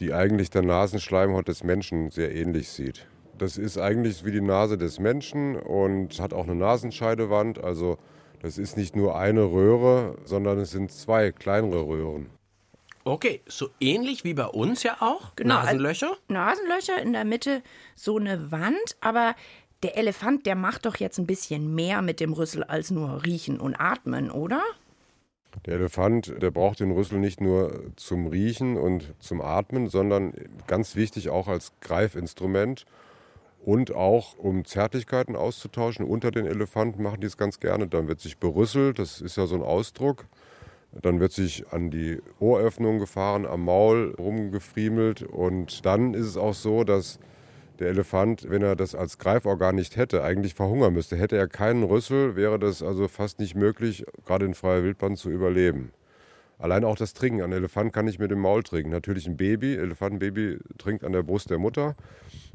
die 0.00 0.14
eigentlich 0.14 0.48
der 0.48 0.62
Nasenschleimhaut 0.62 1.46
des 1.46 1.62
Menschen 1.62 2.10
sehr 2.10 2.34
ähnlich 2.34 2.70
sieht. 2.70 3.06
Das 3.36 3.58
ist 3.58 3.76
eigentlich 3.76 4.24
wie 4.24 4.32
die 4.32 4.40
Nase 4.40 4.78
des 4.78 4.98
Menschen 4.98 5.56
und 5.56 6.18
hat 6.20 6.32
auch 6.32 6.44
eine 6.44 6.54
Nasenscheidewand. 6.54 7.62
Also 7.62 7.98
das 8.40 8.56
ist 8.56 8.78
nicht 8.78 8.96
nur 8.96 9.18
eine 9.18 9.42
Röhre, 9.42 10.16
sondern 10.24 10.58
es 10.58 10.70
sind 10.70 10.90
zwei 10.90 11.30
kleinere 11.30 11.86
Röhren. 11.86 12.30
Okay, 13.04 13.42
so 13.46 13.68
ähnlich 13.78 14.24
wie 14.24 14.34
bei 14.34 14.46
uns 14.46 14.82
ja 14.82 14.96
auch. 15.00 15.36
Genau, 15.36 15.56
Nasenlöcher. 15.56 16.16
Nasenlöcher, 16.28 17.00
in 17.02 17.12
der 17.12 17.24
Mitte 17.24 17.62
so 17.94 18.16
eine 18.16 18.50
Wand, 18.50 18.96
aber 19.00 19.34
der 19.82 19.96
Elefant, 19.96 20.46
der 20.46 20.54
macht 20.54 20.86
doch 20.86 20.96
jetzt 20.96 21.18
ein 21.18 21.26
bisschen 21.26 21.74
mehr 21.74 22.02
mit 22.02 22.20
dem 22.20 22.32
Rüssel 22.32 22.64
als 22.64 22.90
nur 22.90 23.24
riechen 23.24 23.60
und 23.60 23.76
atmen, 23.76 24.30
oder? 24.30 24.62
Der 25.66 25.74
Elefant, 25.74 26.34
der 26.40 26.50
braucht 26.50 26.80
den 26.80 26.90
Rüssel 26.90 27.18
nicht 27.18 27.40
nur 27.40 27.92
zum 27.96 28.26
Riechen 28.26 28.76
und 28.76 29.14
zum 29.18 29.40
Atmen, 29.40 29.88
sondern 29.88 30.32
ganz 30.66 30.94
wichtig 30.94 31.30
auch 31.30 31.48
als 31.48 31.72
Greifinstrument 31.80 32.86
und 33.64 33.94
auch 33.94 34.38
um 34.38 34.64
Zärtlichkeiten 34.64 35.36
auszutauschen. 35.36 36.06
Unter 36.06 36.30
den 36.30 36.46
Elefanten 36.46 37.02
machen 37.02 37.20
die 37.20 37.26
es 37.26 37.36
ganz 37.36 37.60
gerne. 37.60 37.88
Dann 37.88 38.08
wird 38.08 38.20
sich 38.20 38.38
berüsselt, 38.38 38.98
das 38.98 39.20
ist 39.20 39.36
ja 39.36 39.46
so 39.46 39.56
ein 39.56 39.62
Ausdruck. 39.62 40.26
Dann 40.92 41.20
wird 41.20 41.32
sich 41.32 41.70
an 41.70 41.90
die 41.90 42.20
Ohröffnung 42.40 42.98
gefahren, 42.98 43.46
am 43.46 43.64
Maul 43.64 44.14
rumgefriemelt 44.18 45.22
und 45.22 45.84
dann 45.84 46.14
ist 46.14 46.26
es 46.26 46.36
auch 46.36 46.54
so, 46.54 46.82
dass 46.82 47.18
der 47.78 47.88
Elefant, 47.88 48.48
wenn 48.48 48.62
er 48.62 48.76
das 48.76 48.94
als 48.94 49.18
Greiforgan 49.18 49.74
nicht 49.74 49.96
hätte, 49.96 50.22
eigentlich 50.22 50.54
verhungern 50.54 50.94
müsste. 50.94 51.16
Hätte 51.16 51.36
er 51.36 51.48
keinen 51.48 51.84
Rüssel, 51.84 52.36
wäre 52.36 52.58
das 52.58 52.82
also 52.82 53.08
fast 53.08 53.38
nicht 53.38 53.54
möglich, 53.54 54.04
gerade 54.26 54.46
in 54.46 54.54
freier 54.54 54.82
Wildbahn 54.82 55.16
zu 55.16 55.30
überleben. 55.30 55.92
Allein 56.58 56.84
auch 56.84 56.96
das 56.96 57.14
Trinken. 57.14 57.42
Ein 57.42 57.52
Elefant 57.52 57.92
kann 57.92 58.06
nicht 58.06 58.18
mit 58.18 58.30
dem 58.30 58.40
Maul 58.40 58.64
trinken. 58.64 58.90
Natürlich 58.90 59.26
ein 59.26 59.36
Baby, 59.36 59.76
Elefantenbaby 59.76 60.58
trinkt 60.76 61.04
an 61.04 61.12
der 61.12 61.22
Brust 61.22 61.50
der 61.50 61.58
Mutter. 61.58 61.94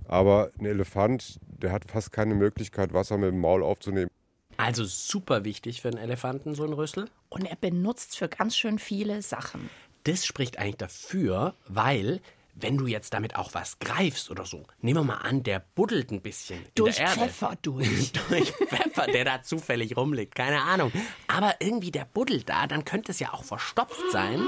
Aber 0.08 0.52
ein 0.60 0.66
Elefant, 0.66 1.40
der 1.62 1.72
hat 1.72 1.90
fast 1.90 2.12
keine 2.12 2.36
Möglichkeit, 2.36 2.94
Wasser 2.94 3.18
mit 3.18 3.32
dem 3.32 3.40
Maul 3.40 3.64
aufzunehmen. 3.64 4.10
Also 4.58 4.84
super 4.84 5.46
wichtig 5.46 5.82
für 5.82 5.88
einen 5.88 5.98
Elefanten, 5.98 6.54
so 6.54 6.66
ein 6.66 6.74
Rüssel. 6.74 7.10
Und 7.30 7.46
er 7.46 7.56
benutzt 7.56 8.12
es 8.12 8.16
für 8.18 8.28
ganz 8.28 8.58
schön 8.58 8.78
viele 8.78 9.22
Sachen. 9.22 9.70
Das 10.04 10.26
spricht 10.26 10.60
eigentlich 10.60 10.78
dafür, 10.78 11.56
weil 11.68 12.20
wenn 12.56 12.78
du 12.78 12.88
jetzt 12.88 13.14
damit 13.14 13.36
auch 13.36 13.54
was 13.54 13.80
greifst 13.80 14.30
oder 14.30 14.46
so, 14.46 14.66
nehmen 14.80 15.00
wir 15.00 15.04
mal 15.04 15.18
an, 15.18 15.44
der 15.44 15.64
buddelt 15.76 16.12
ein 16.12 16.22
bisschen 16.22 16.64
Durch 16.76 17.00
in 17.00 17.06
der 17.06 17.12
Erde. 17.12 17.20
Pfeffer 17.22 17.58
durch. 17.62 18.12
durch 18.30 18.52
Pfeffer, 18.52 19.08
der 19.08 19.26
da 19.26 19.42
zufällig 19.42 19.98
rumliegt, 19.98 20.36
keine 20.36 20.62
Ahnung. 20.62 20.92
Aber 21.28 21.56
irgendwie 21.60 21.92
der 21.92 22.06
buddelt 22.06 22.50
da, 22.50 22.68
dann 22.68 22.86
könnte 22.86 23.12
es 23.12 23.20
ja 23.20 23.34
auch 23.34 23.44
verstopft 23.44 24.12
sein. 24.12 24.40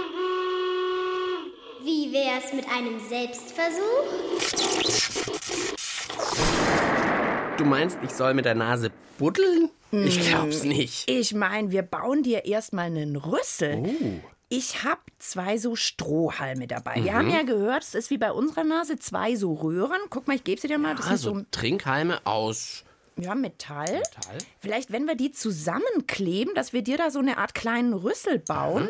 Wie 1.83 2.11
wär's 2.11 2.53
mit 2.53 2.65
einem 2.69 2.99
Selbstversuch? 2.99 4.95
Du 7.57 7.65
meinst, 7.65 7.97
ich 8.03 8.11
soll 8.11 8.33
mit 8.33 8.45
der 8.45 8.55
Nase 8.55 8.91
buddeln? 9.17 9.69
Ich 9.91 10.19
glaub's 10.27 10.63
nicht. 10.63 11.09
Ich 11.09 11.33
meine, 11.33 11.71
wir 11.71 11.83
bauen 11.83 12.23
dir 12.23 12.45
erstmal 12.45 12.85
einen 12.85 13.15
Rüssel. 13.15 13.75
Oh. 13.77 14.19
Ich 14.47 14.83
habe 14.83 15.01
zwei 15.19 15.57
so 15.57 15.75
Strohhalme 15.75 16.67
dabei. 16.67 17.03
Wir 17.03 17.13
haben 17.15 17.29
ja 17.29 17.41
gehört, 17.43 17.83
es 17.83 17.95
ist 17.95 18.09
wie 18.11 18.17
bei 18.17 18.31
unserer 18.31 18.63
Nase, 18.63 18.97
zwei 18.97 19.35
so 19.35 19.53
Röhren. 19.53 19.99
Guck 20.09 20.27
mal, 20.27 20.35
ich 20.35 20.43
gebe 20.43 20.61
sie 20.61 20.67
dir 20.67 20.77
mal. 20.77 20.95
Das 20.95 21.11
ist 21.11 21.23
so 21.23 21.31
Also 21.33 21.45
Trinkhalme 21.51 22.25
aus 22.25 22.84
ja, 23.17 23.35
Metall. 23.35 23.85
Metall. 23.85 24.37
Vielleicht, 24.59 24.91
wenn 24.91 25.05
wir 25.05 25.15
die 25.15 25.31
zusammenkleben, 25.31 26.53
dass 26.55 26.73
wir 26.73 26.81
dir 26.81 26.97
da 26.97 27.11
so 27.11 27.19
eine 27.19 27.37
Art 27.37 27.55
kleinen 27.55 27.93
Rüssel 27.93 28.39
bauen 28.39 28.89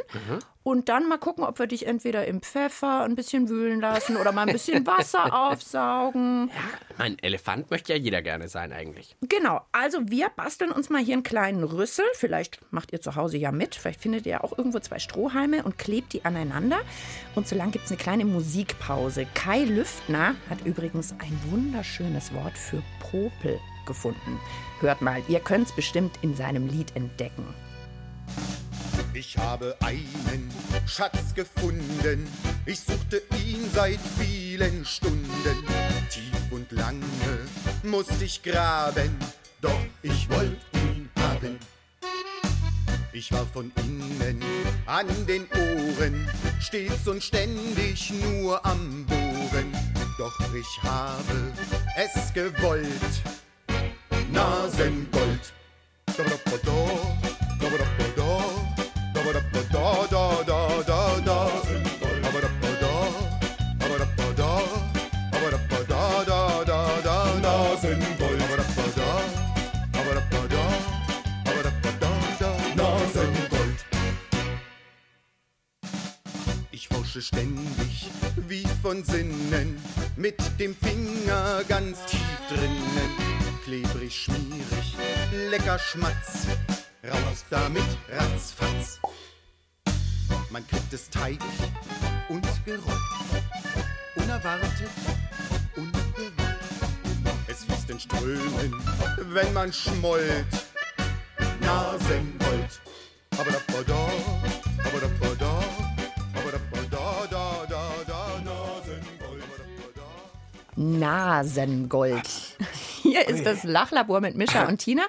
und 0.64 0.90
dann 0.90 1.08
mal 1.08 1.20
gucken, 1.20 1.44
ob 1.44 1.60
wir 1.60 1.68
dich 1.68 1.86
entweder 1.86 2.26
im 2.26 2.42
Pfeffer 2.42 3.04
ein 3.04 3.16
bisschen 3.16 3.50
wühlen 3.50 3.80
lassen 3.80 4.18
oder 4.18 4.32
mal 4.32 4.48
ein 4.48 4.54
bisschen 4.54 4.88
Wasser 4.88 5.32
aufsaugen. 5.52 6.50
Ein 6.98 7.20
Elefant 7.20 7.70
möchte 7.70 7.94
ja 7.94 8.00
jeder 8.00 8.24
gerne 8.24 8.48
sein 8.48 8.74
eigentlich. 8.74 9.16
Genau, 9.22 9.62
also 9.72 10.00
wir 10.10 10.30
basteln 10.30 10.72
uns 10.72 10.90
mal 10.90 11.04
hier 11.04 11.14
einen 11.14 11.24
kleinen 11.24 11.64
Rüssel. 11.64 12.06
Vielleicht 12.14 12.60
macht 12.72 12.94
ihr 12.94 13.02
zu 13.02 13.16
Hause 13.16 13.38
ja 13.38 13.52
mit. 13.52 13.76
Vielleicht 13.76 14.02
findet 14.02 14.26
ihr 14.26 14.44
auch 14.44 14.58
irgendwo 14.58 14.80
zwei 14.80 14.98
Strohhalme 14.98 15.64
und 15.64 15.78
klebt 15.78 16.14
die 16.14 16.26
aneinander. 16.26 16.80
Und 17.36 17.48
so 17.48 17.56
lang 17.56 17.70
gibt 17.72 17.86
es 17.86 17.92
eine 17.92 18.00
kleine 18.00 18.26
Musikpause. 18.26 19.28
Kai 19.36 19.66
Lüftner 19.66 20.34
hat 20.50 20.66
übrigens 20.66 21.12
ein 21.20 21.40
wunderschönes 21.52 22.34
Wort 22.34 22.58
für 22.58 22.82
Popel 23.00 23.60
gefunden. 23.86 24.40
Hört 24.80 25.02
mal, 25.02 25.22
ihr 25.28 25.40
könnt 25.40 25.68
es 25.68 25.76
bestimmt 25.76 26.18
in 26.22 26.36
seinem 26.36 26.68
Lied 26.68 26.96
entdecken. 26.96 27.46
Ich 29.14 29.38
habe 29.38 29.78
einen 29.80 30.52
Schatz 30.86 31.34
gefunden. 31.34 32.28
Ich 32.66 32.82
suchte 32.82 33.22
ihn 33.46 33.70
seit 33.74 34.00
vielen 34.20 34.84
Stunden. 34.84 35.66
Tief 36.10 36.52
und 36.52 36.70
lange 36.72 37.06
musste 37.84 38.26
ich 38.26 38.44
graben, 38.44 39.16
doch 39.62 39.80
ich 40.02 40.30
wollte 40.30 40.58
ihn 40.74 41.10
haben. 41.18 41.58
Ich 43.14 43.32
war 43.32 43.46
von 43.46 43.72
innen 43.78 44.44
an 44.86 45.08
den 45.26 45.48
Ohren, 45.54 46.28
stets 46.60 47.08
und 47.08 47.24
ständig 47.24 48.12
nur 48.12 48.66
am 48.66 49.06
Bohren. 49.06 49.72
Doch 50.18 50.38
ich 50.54 50.84
habe 50.84 51.54
es 51.96 52.34
gewollt. 52.34 53.35
Nasengold. 54.32 55.54
Ich 76.72 76.88
forsche 76.88 77.22
ständig 77.22 78.10
wie 78.48 78.66
von 78.82 79.04
Sinnen, 79.04 79.78
mit 80.16 80.38
dem 80.60 80.76
Finger 80.76 81.64
ganz 81.68 82.06
tief 82.06 82.20
drinnen. 82.50 83.35
Klebrig, 83.66 84.14
schmierig, 84.14 84.96
lecker 85.50 85.80
Schmatz, 85.80 86.46
raus 87.04 87.44
damit, 87.50 87.82
ratzfatz. 88.12 89.00
Man 90.52 90.68
kriegt 90.68 90.94
es 90.94 91.10
teigig 91.10 91.42
und 92.30 92.46
gerollt, 92.64 92.86
unerwartet, 94.18 94.72
ungewollt. 95.76 96.34
Es 97.48 97.64
fließt 97.64 97.90
in 97.90 98.00
Strömen, 98.00 98.72
wenn 99.34 99.52
man 99.54 99.74
schmollt. 99.74 100.46
Nasengold. 101.60 102.82
Aber 103.32 103.50
da 103.50 103.58
aber 103.68 103.84
da 103.84 103.96
aber 104.86 105.36
da. 105.40 105.60
Aber 106.36 106.52
da. 106.52 106.66
Nasengold. 110.76 112.45
Hier 113.16 113.30
ist 113.30 113.46
das 113.46 113.64
Lachlabor 113.64 114.20
mit 114.20 114.36
Mischa 114.36 114.68
und 114.68 114.80
Tina 114.80 115.04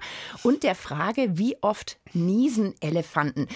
und 0.45 0.63
der 0.63 0.77
Frage, 0.77 1.27
wie 1.39 1.57
oft 1.61 1.99
niesen 2.13 2.75
Elefanten? 2.81 3.49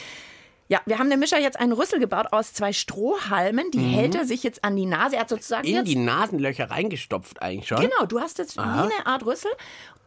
Ja, 0.67 0.81
wir 0.87 0.99
haben 0.99 1.09
dem 1.11 1.21
Mischa 1.21 1.39
jetzt 1.39 1.59
einen 1.59 1.73
Rüssel 1.73 1.99
gebaut 1.99 2.27
aus 2.33 2.53
zwei 2.53 2.73
Strohhalmen. 2.73 3.71
Die 3.71 3.81
hält 3.81 4.15
er 4.15 4.25
sich 4.25 4.43
jetzt 4.43 4.65
an 4.65 4.77
die 4.77 4.87
Nase. 4.87 5.17
Er 5.17 5.23
hat 5.23 5.29
sozusagen 5.29 5.67
In 5.67 5.75
jetzt 5.75 5.89
die 5.89 5.97
Nasenlöcher 5.97 6.71
reingestopft 6.71 7.43
eigentlich 7.43 7.69
schon. 7.69 7.81
Genau, 7.81 8.07
du 8.07 8.21
hast 8.21 8.39
jetzt 8.39 8.57
wie 8.57 8.61
eine 8.61 9.07
Art 9.07 9.25
Rüssel 9.25 9.51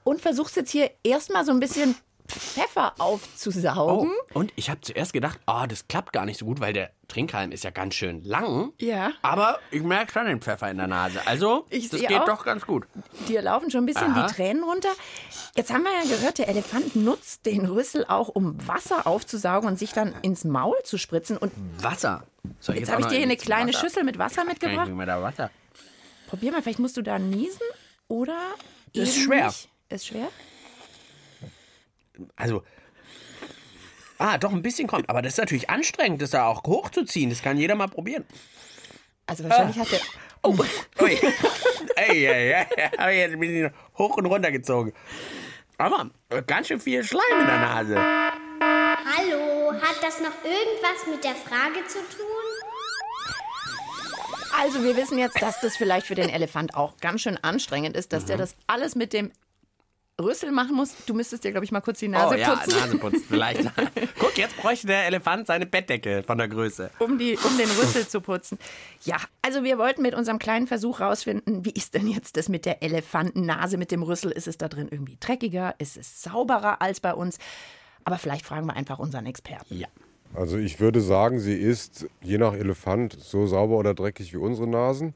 und 0.04 0.22
versuchst 0.22 0.56
jetzt 0.56 0.72
hier 0.72 0.92
erstmal 1.04 1.46
so 1.46 1.52
ein 1.52 1.60
bisschen 1.60 1.96
Pfeffer 2.28 2.94
Oh, 3.00 3.04
aufzusaugen. 3.04 4.12
und 4.34 4.54
ich 4.56 4.70
habe 4.70 4.82
zuerst 4.82 5.14
gedacht, 5.14 5.40
oh, 5.46 5.64
das 5.68 5.88
klappt 5.88 6.14
gar 6.14 6.26
nicht 6.26 6.40
so 6.40 6.46
gut, 6.46 6.60
weil 6.62 6.74
der 6.74 6.92
Trinkhalm 7.10 7.52
ist 7.52 7.64
ja 7.64 7.70
ganz 7.70 7.96
schön 7.96 8.24
lang. 8.24 8.72
Ja. 8.80 9.12
Aber 9.22 9.60
ich 9.72 9.84
merke 9.84 10.12
schon 10.14 10.26
den 10.26 10.42
Pfeffer 10.42 10.72
in 10.72 10.78
der 10.78 10.88
Nase. 10.88 11.20
Also, 11.28 11.66
Ich 11.70 11.90
das 11.90 12.00
geht 12.00 12.12
auch. 12.14 12.26
doch 12.26 12.46
ganz 12.46 12.66
gut. 12.66 12.88
Dir 13.28 13.42
laufen 13.42 13.70
schon 13.70 13.84
ein 13.84 13.86
bisschen 13.86 14.14
Aha. 14.14 14.26
die 14.28 14.34
Tränen 14.34 14.64
runter. 14.64 14.90
Jetzt 15.56 15.72
haben 15.74 15.84
wir 15.84 15.92
ja 15.92 16.16
gehört, 16.16 16.38
der 16.38 16.48
Elefant 16.48 16.96
nutzt 16.96 17.46
den 17.46 17.66
Rüssel 17.66 18.06
auch, 18.08 18.30
um 18.30 18.56
Wasser 18.68 19.06
aufzusaugen 19.06 19.68
und 19.70 19.78
sich 19.78 19.92
dann 19.92 20.14
ins 20.22 20.44
Maul 20.46 20.78
zu 20.86 20.98
spritzen. 20.98 21.38
Und 21.38 21.52
Wasser. 21.78 22.24
Soll 22.60 22.78
jetzt 22.78 22.88
auch 22.90 22.94
habe 22.94 23.02
ich 23.04 23.08
dir 23.10 23.16
hier 23.18 23.26
ein 23.26 23.30
eine 23.30 23.38
kleine 23.38 23.74
Wasser? 23.74 23.80
Schüssel 23.82 24.04
mit 24.06 24.18
Wasser 24.18 24.46
mitgebracht. 24.46 24.88
ich 24.88 24.94
mir 24.96 25.06
da 25.06 25.22
Wasser. 25.22 25.52
Probier 26.28 26.52
mal, 26.52 26.62
vielleicht 26.64 26.80
musst 26.80 26.98
du 26.98 27.02
da 27.02 27.20
niesen 27.20 27.62
oder. 28.08 28.38
Das 28.96 29.10
ist 29.10 29.18
schwer. 29.24 29.48
Nicht. 29.48 29.70
Ist 29.90 30.08
schwer? 30.08 30.30
Also. 32.36 32.64
Ah, 34.18 34.38
doch 34.38 34.52
ein 34.52 34.62
bisschen 34.62 34.88
kommt. 34.88 35.10
Aber 35.10 35.22
das 35.22 35.34
ist 35.34 35.40
natürlich 35.40 35.70
anstrengend, 35.70 36.22
das 36.22 36.32
da 36.32 36.48
auch 36.48 36.64
hochzuziehen. 36.64 37.30
Das 37.30 37.42
kann 37.42 37.58
jeder 37.58 37.76
mal 37.76 37.88
probieren. 37.88 38.26
Also 39.26 39.44
wahrscheinlich 39.44 39.78
hat 39.78 39.92
der. 39.92 40.00
Oh, 40.44 40.56
ui. 41.02 41.20
ey, 41.96 42.26
ey, 42.26 42.52
ey, 42.52 42.66
ich 43.12 43.18
jetzt 43.18 43.34
ein 43.34 43.40
bisschen 43.40 43.74
hoch 43.98 44.18
und 44.18 44.26
runter 44.26 44.52
gezogen. 44.52 44.94
Aber 45.78 46.10
äh, 46.30 46.44
ganz 46.44 46.68
schön 46.68 46.80
viel 46.80 47.04
Schleim 47.04 47.40
in 47.40 47.48
der 47.48 47.60
Nase. 47.60 47.96
Hallo, 47.96 49.74
hat 49.74 50.02
das 50.02 50.20
noch 50.20 50.34
irgendwas 50.44 51.08
mit 51.10 51.24
der 51.24 51.36
Frage 51.36 51.86
zu 51.88 52.00
tun? 52.00 52.64
Also 54.62 54.84
wir 54.84 54.96
wissen 54.96 55.18
jetzt, 55.18 55.42
dass 55.42 55.60
das 55.62 55.76
vielleicht 55.76 56.08
für 56.08 56.16
den 56.16 56.30
Elefant 56.30 56.76
auch 56.76 56.98
ganz 56.98 57.22
schön 57.22 57.38
anstrengend 57.44 57.98
ist, 57.98 58.14
dass 58.14 58.26
der 58.26 58.38
das 58.38 58.56
alles 58.68 58.96
mit 58.96 59.12
dem 59.12 59.32
Rüssel 60.22 60.52
machen 60.52 60.76
muss. 60.76 60.94
Du 61.06 61.14
müsstest 61.14 61.44
dir, 61.44 61.52
glaube 61.52 61.66
ich, 61.66 61.72
mal 61.72 61.82
kurz 61.82 62.00
die 62.00 62.08
Nase 62.08 62.36
oh 62.36 62.38
ja, 62.38 62.56
putzen. 62.56 62.80
Nase 62.80 62.98
putzen 62.98 63.24
vielleicht. 63.28 63.64
Guck, 64.20 64.38
jetzt 64.38 64.56
bräuchte 64.58 64.88
der 64.88 65.08
Elefant 65.08 65.48
seine 65.48 65.66
Bettdecke 65.66 66.24
von 66.24 66.38
der 66.38 66.48
Größe. 66.48 66.92
um, 67.00 67.18
die, 67.18 67.38
um 67.44 67.58
den 67.58 67.70
Rüssel 67.70 68.08
zu 68.08 68.22
putzen. 68.22 68.60
Ja, 69.04 69.18
also 69.42 69.64
wir 69.64 69.78
wollten 69.80 70.04
mit 70.04 70.14
unserem 70.14 70.38
kleinen 70.38 70.68
Versuch 70.68 71.00
rausfinden, 71.00 71.66
wie 71.66 71.72
ist 71.72 71.96
denn 71.96 72.08
jetzt 72.08 72.38
das 72.38 72.48
mit 72.48 72.66
der 72.66 72.84
Elefantennase, 72.84 73.78
mit 73.78 73.92
dem 73.92 74.04
Rüssel? 74.04 74.32
Ist 74.32 74.48
es 74.48 74.58
da 74.58 74.68
drin 74.68 74.88
irgendwie 74.92 75.18
dreckiger? 75.20 75.76
Ist 75.80 75.98
es 75.98 76.22
sauberer 76.22 76.82
als 76.82 77.00
bei 77.00 77.14
uns? 77.14 77.40
Aber 78.04 78.18
vielleicht 78.18 78.46
fragen 78.46 78.68
wir 78.68 78.76
einfach 78.76 79.00
unseren 79.00 79.26
Experten. 79.26 79.76
Ja. 79.76 79.88
Also 80.36 80.58
ich 80.58 80.80
würde 80.80 81.02
sagen, 81.02 81.40
sie 81.40 81.56
ist 81.56 82.08
je 82.22 82.38
nach 82.38 82.54
Elefant 82.54 83.16
so 83.20 83.46
sauber 83.46 83.78
oder 83.78 83.94
dreckig 83.94 84.34
wie 84.34 84.38
unsere 84.38 84.68
Nasen. 84.68 85.14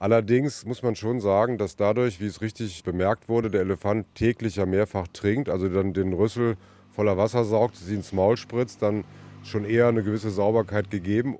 Allerdings 0.00 0.64
muss 0.64 0.82
man 0.82 0.94
schon 0.94 1.20
sagen, 1.20 1.58
dass 1.58 1.74
dadurch, 1.74 2.20
wie 2.20 2.26
es 2.26 2.40
richtig 2.40 2.84
bemerkt 2.84 3.28
wurde, 3.28 3.50
der 3.50 3.62
Elefant 3.62 4.06
täglich 4.14 4.56
ja 4.56 4.66
mehrfach 4.66 5.08
trinkt, 5.08 5.48
also 5.48 5.68
dann 5.68 5.92
den 5.92 6.12
Rüssel 6.12 6.56
voller 6.90 7.16
Wasser 7.16 7.44
saugt, 7.44 7.76
sie 7.76 7.94
ins 7.94 8.12
Maul 8.12 8.36
spritzt, 8.36 8.82
dann 8.82 9.04
schon 9.42 9.64
eher 9.64 9.88
eine 9.88 10.02
gewisse 10.02 10.30
Sauberkeit 10.30 10.90
gegeben. 10.90 11.38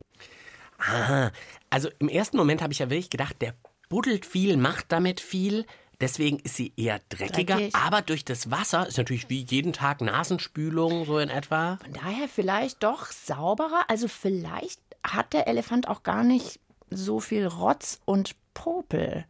Ah, 0.78 1.30
also 1.70 1.88
im 1.98 2.08
ersten 2.08 2.36
Moment 2.36 2.62
habe 2.62 2.72
ich 2.72 2.78
ja 2.80 2.90
wirklich 2.90 3.10
gedacht, 3.10 3.36
der 3.40 3.54
buddelt 3.88 4.26
viel, 4.26 4.56
macht 4.56 4.86
damit 4.90 5.20
viel. 5.20 5.64
Deswegen 6.00 6.38
ist 6.38 6.54
sie 6.54 6.72
eher 6.76 7.00
dreckiger. 7.08 7.56
Dreckig. 7.56 7.74
Aber 7.74 8.02
durch 8.02 8.24
das 8.24 8.52
Wasser 8.52 8.86
ist 8.86 8.98
natürlich 8.98 9.28
wie 9.30 9.44
jeden 9.48 9.72
Tag 9.72 10.00
Nasenspülung, 10.00 11.04
so 11.04 11.18
in 11.18 11.28
etwa. 11.28 11.78
Von 11.82 11.92
daher 11.92 12.28
vielleicht 12.28 12.84
doch 12.84 13.06
sauberer. 13.06 13.84
Also 13.88 14.06
vielleicht 14.06 14.80
hat 15.02 15.32
der 15.32 15.48
Elefant 15.48 15.88
auch 15.88 16.04
gar 16.04 16.22
nicht 16.22 16.60
so 16.90 17.21
viel 17.21 17.47
Rotz 17.47 18.00
und 18.04 18.35
Popel. 18.54 19.25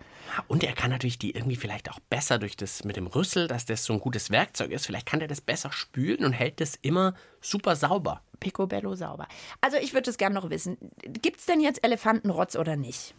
Und 0.46 0.64
er 0.64 0.72
kann 0.72 0.90
natürlich 0.90 1.18
die 1.18 1.32
irgendwie 1.32 1.56
vielleicht 1.56 1.90
auch 1.90 2.00
besser 2.08 2.38
durch 2.38 2.56
das 2.56 2.84
mit 2.84 2.96
dem 2.96 3.06
Rüssel, 3.06 3.46
dass 3.46 3.66
das 3.66 3.84
so 3.84 3.92
ein 3.92 4.00
gutes 4.00 4.30
Werkzeug 4.30 4.70
ist. 4.70 4.86
Vielleicht 4.86 5.06
kann 5.06 5.20
er 5.20 5.28
das 5.28 5.40
besser 5.40 5.70
spülen 5.70 6.24
und 6.24 6.32
hält 6.32 6.60
das 6.60 6.76
immer 6.80 7.14
super 7.40 7.76
sauber. 7.76 8.22
Picobello 8.40 8.94
sauber. 8.94 9.28
Also 9.60 9.76
ich 9.76 9.92
würde 9.92 10.10
es 10.10 10.16
gerne 10.16 10.34
noch 10.34 10.48
wissen. 10.48 10.78
Gibt 11.02 11.40
es 11.40 11.46
denn 11.46 11.60
jetzt 11.60 11.84
Elefantenrotz 11.84 12.56
oder 12.56 12.76
nicht? 12.76 13.14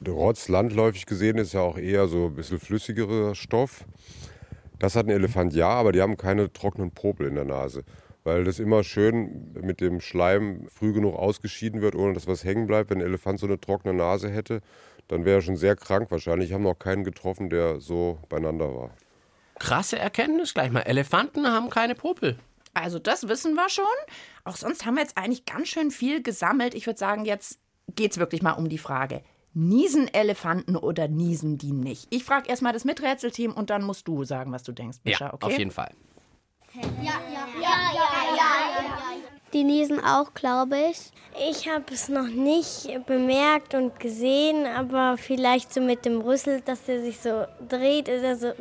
Der 0.00 0.14
Rotz, 0.14 0.48
landläufig 0.48 1.06
gesehen, 1.06 1.38
ist 1.38 1.54
ja 1.54 1.60
auch 1.60 1.78
eher 1.78 2.08
so 2.08 2.26
ein 2.26 2.34
bisschen 2.34 2.60
flüssigerer 2.60 3.34
Stoff. 3.34 3.84
Das 4.78 4.94
hat 4.94 5.06
ein 5.06 5.10
Elefant 5.10 5.54
ja, 5.54 5.68
aber 5.68 5.92
die 5.92 6.02
haben 6.02 6.16
keine 6.16 6.52
trockenen 6.52 6.92
Popel 6.92 7.26
in 7.26 7.34
der 7.34 7.44
Nase. 7.44 7.84
Weil 8.28 8.44
das 8.44 8.58
immer 8.58 8.84
schön 8.84 9.52
mit 9.58 9.80
dem 9.80 10.02
Schleim 10.02 10.68
früh 10.68 10.92
genug 10.92 11.14
ausgeschieden 11.16 11.80
wird, 11.80 11.94
ohne 11.94 12.12
dass 12.12 12.26
was 12.26 12.44
hängen 12.44 12.66
bleibt. 12.66 12.90
Wenn 12.90 12.98
ein 12.98 13.06
Elefant 13.06 13.40
so 13.40 13.46
eine 13.46 13.58
trockene 13.58 13.94
Nase 13.94 14.28
hätte, 14.28 14.60
dann 15.08 15.24
wäre 15.24 15.38
er 15.38 15.42
schon 15.42 15.56
sehr 15.56 15.76
krank. 15.76 16.10
Wahrscheinlich 16.10 16.52
haben 16.52 16.62
noch 16.62 16.78
keinen 16.78 17.04
getroffen, 17.04 17.48
der 17.48 17.80
so 17.80 18.18
beieinander 18.28 18.66
war. 18.76 18.90
Krasse 19.58 19.98
Erkenntnis 19.98 20.52
gleich 20.52 20.70
mal. 20.70 20.82
Elefanten 20.82 21.46
haben 21.46 21.70
keine 21.70 21.94
Popel. 21.94 22.38
Also 22.74 22.98
das 22.98 23.28
wissen 23.28 23.54
wir 23.54 23.70
schon. 23.70 23.84
Auch 24.44 24.56
sonst 24.56 24.84
haben 24.84 24.96
wir 24.96 25.02
jetzt 25.02 25.16
eigentlich 25.16 25.46
ganz 25.46 25.68
schön 25.68 25.90
viel 25.90 26.22
gesammelt. 26.22 26.74
Ich 26.74 26.86
würde 26.86 26.98
sagen, 26.98 27.24
jetzt 27.24 27.58
geht 27.96 28.12
es 28.12 28.18
wirklich 28.18 28.42
mal 28.42 28.52
um 28.52 28.68
die 28.68 28.76
Frage. 28.76 29.22
Niesen 29.54 30.12
Elefanten 30.12 30.76
oder 30.76 31.08
niesen 31.08 31.56
die 31.56 31.72
nicht? 31.72 32.06
Ich 32.10 32.24
frage 32.24 32.50
erstmal 32.50 32.74
das 32.74 32.84
Miträtselteam 32.84 33.52
und 33.52 33.70
dann 33.70 33.82
musst 33.82 34.06
du 34.06 34.24
sagen, 34.24 34.52
was 34.52 34.64
du 34.64 34.72
denkst, 34.72 34.98
Mischa, 35.04 35.28
Ja, 35.28 35.32
okay? 35.34 35.46
auf 35.46 35.58
jeden 35.58 35.70
Fall. 35.70 35.94
Die 36.74 36.80
niesen 39.54 40.02
auch, 40.04 40.34
glaube 40.34 40.76
ich. 40.90 41.12
Ich 41.50 41.68
habe 41.68 41.84
es 41.92 42.08
noch 42.08 42.26
nicht 42.26 42.88
bemerkt 43.06 43.74
und 43.74 43.98
gesehen, 44.00 44.66
aber 44.66 45.16
vielleicht 45.16 45.72
so 45.72 45.80
mit 45.80 46.04
dem 46.04 46.20
Rüssel, 46.20 46.60
dass 46.60 46.84
der 46.84 47.02
sich 47.02 47.18
so 47.20 47.44
dreht 47.68 48.08
oder 48.08 48.36
so. 48.36 48.52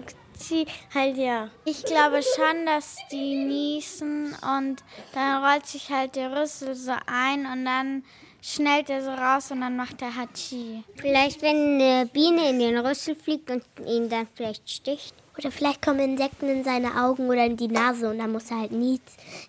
Halt 0.93 1.17
ja. 1.17 1.49
Ich 1.65 1.83
glaube 1.83 2.21
schon, 2.21 2.65
dass 2.67 2.97
die 3.11 3.35
niesen 3.43 4.35
und 4.57 4.83
dann 5.13 5.43
rollt 5.43 5.65
sich 5.65 5.89
halt 5.89 6.15
der 6.15 6.31
Rüssel 6.31 6.75
so 6.75 6.93
ein 7.07 7.47
und 7.47 7.65
dann 7.65 8.03
schnellt 8.47 8.89
er 8.89 9.03
so 9.03 9.11
raus 9.11 9.51
und 9.51 9.61
dann 9.61 9.75
macht 9.75 10.01
er 10.01 10.15
Hachi. 10.15 10.83
Vielleicht, 10.95 11.41
wenn 11.41 11.81
eine 11.81 12.05
Biene 12.05 12.49
in 12.49 12.59
den 12.59 12.77
Rüssel 12.77 13.15
fliegt 13.15 13.51
und 13.51 13.63
ihn 13.85 14.09
dann 14.09 14.27
vielleicht 14.35 14.69
sticht. 14.69 15.13
Oder 15.37 15.51
vielleicht 15.51 15.83
kommen 15.83 15.99
Insekten 15.99 16.49
in 16.49 16.63
seine 16.63 17.03
Augen 17.03 17.29
oder 17.29 17.45
in 17.45 17.57
die 17.57 17.67
Nase 17.67 18.09
und 18.09 18.17
dann 18.17 18.31
muss 18.31 18.49
er 18.49 18.61
halt 18.61 18.71
nies 18.71 19.01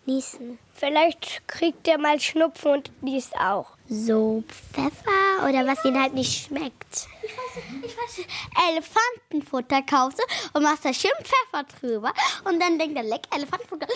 niesen. 0.04 0.58
Vielleicht 0.74 1.48
kriegt 1.48 1.88
er 1.88 1.96
mal 1.98 2.20
Schnupfen 2.20 2.72
und 2.72 3.02
niest 3.02 3.34
auch. 3.36 3.70
So 3.88 4.44
Pfeffer 4.48 5.48
oder 5.48 5.66
was 5.66 5.82
ihn 5.86 5.98
halt 5.98 6.12
nicht 6.12 6.46
schmeckt. 6.46 7.08
Ich 7.22 7.30
weiß, 7.30 7.64
ich 7.82 7.96
weiß, 7.96 8.26
Elefantenfutter 8.70 9.80
kaufst 9.82 10.18
du 10.18 10.58
und 10.58 10.62
machst 10.62 10.84
da 10.84 10.92
schön 10.92 11.10
Pfeffer 11.22 11.64
drüber 11.80 12.12
und 12.44 12.60
dann 12.60 12.78
denkt 12.78 12.96
er, 12.96 13.04
leck, 13.04 13.22
Elefantenfutter. 13.34 13.86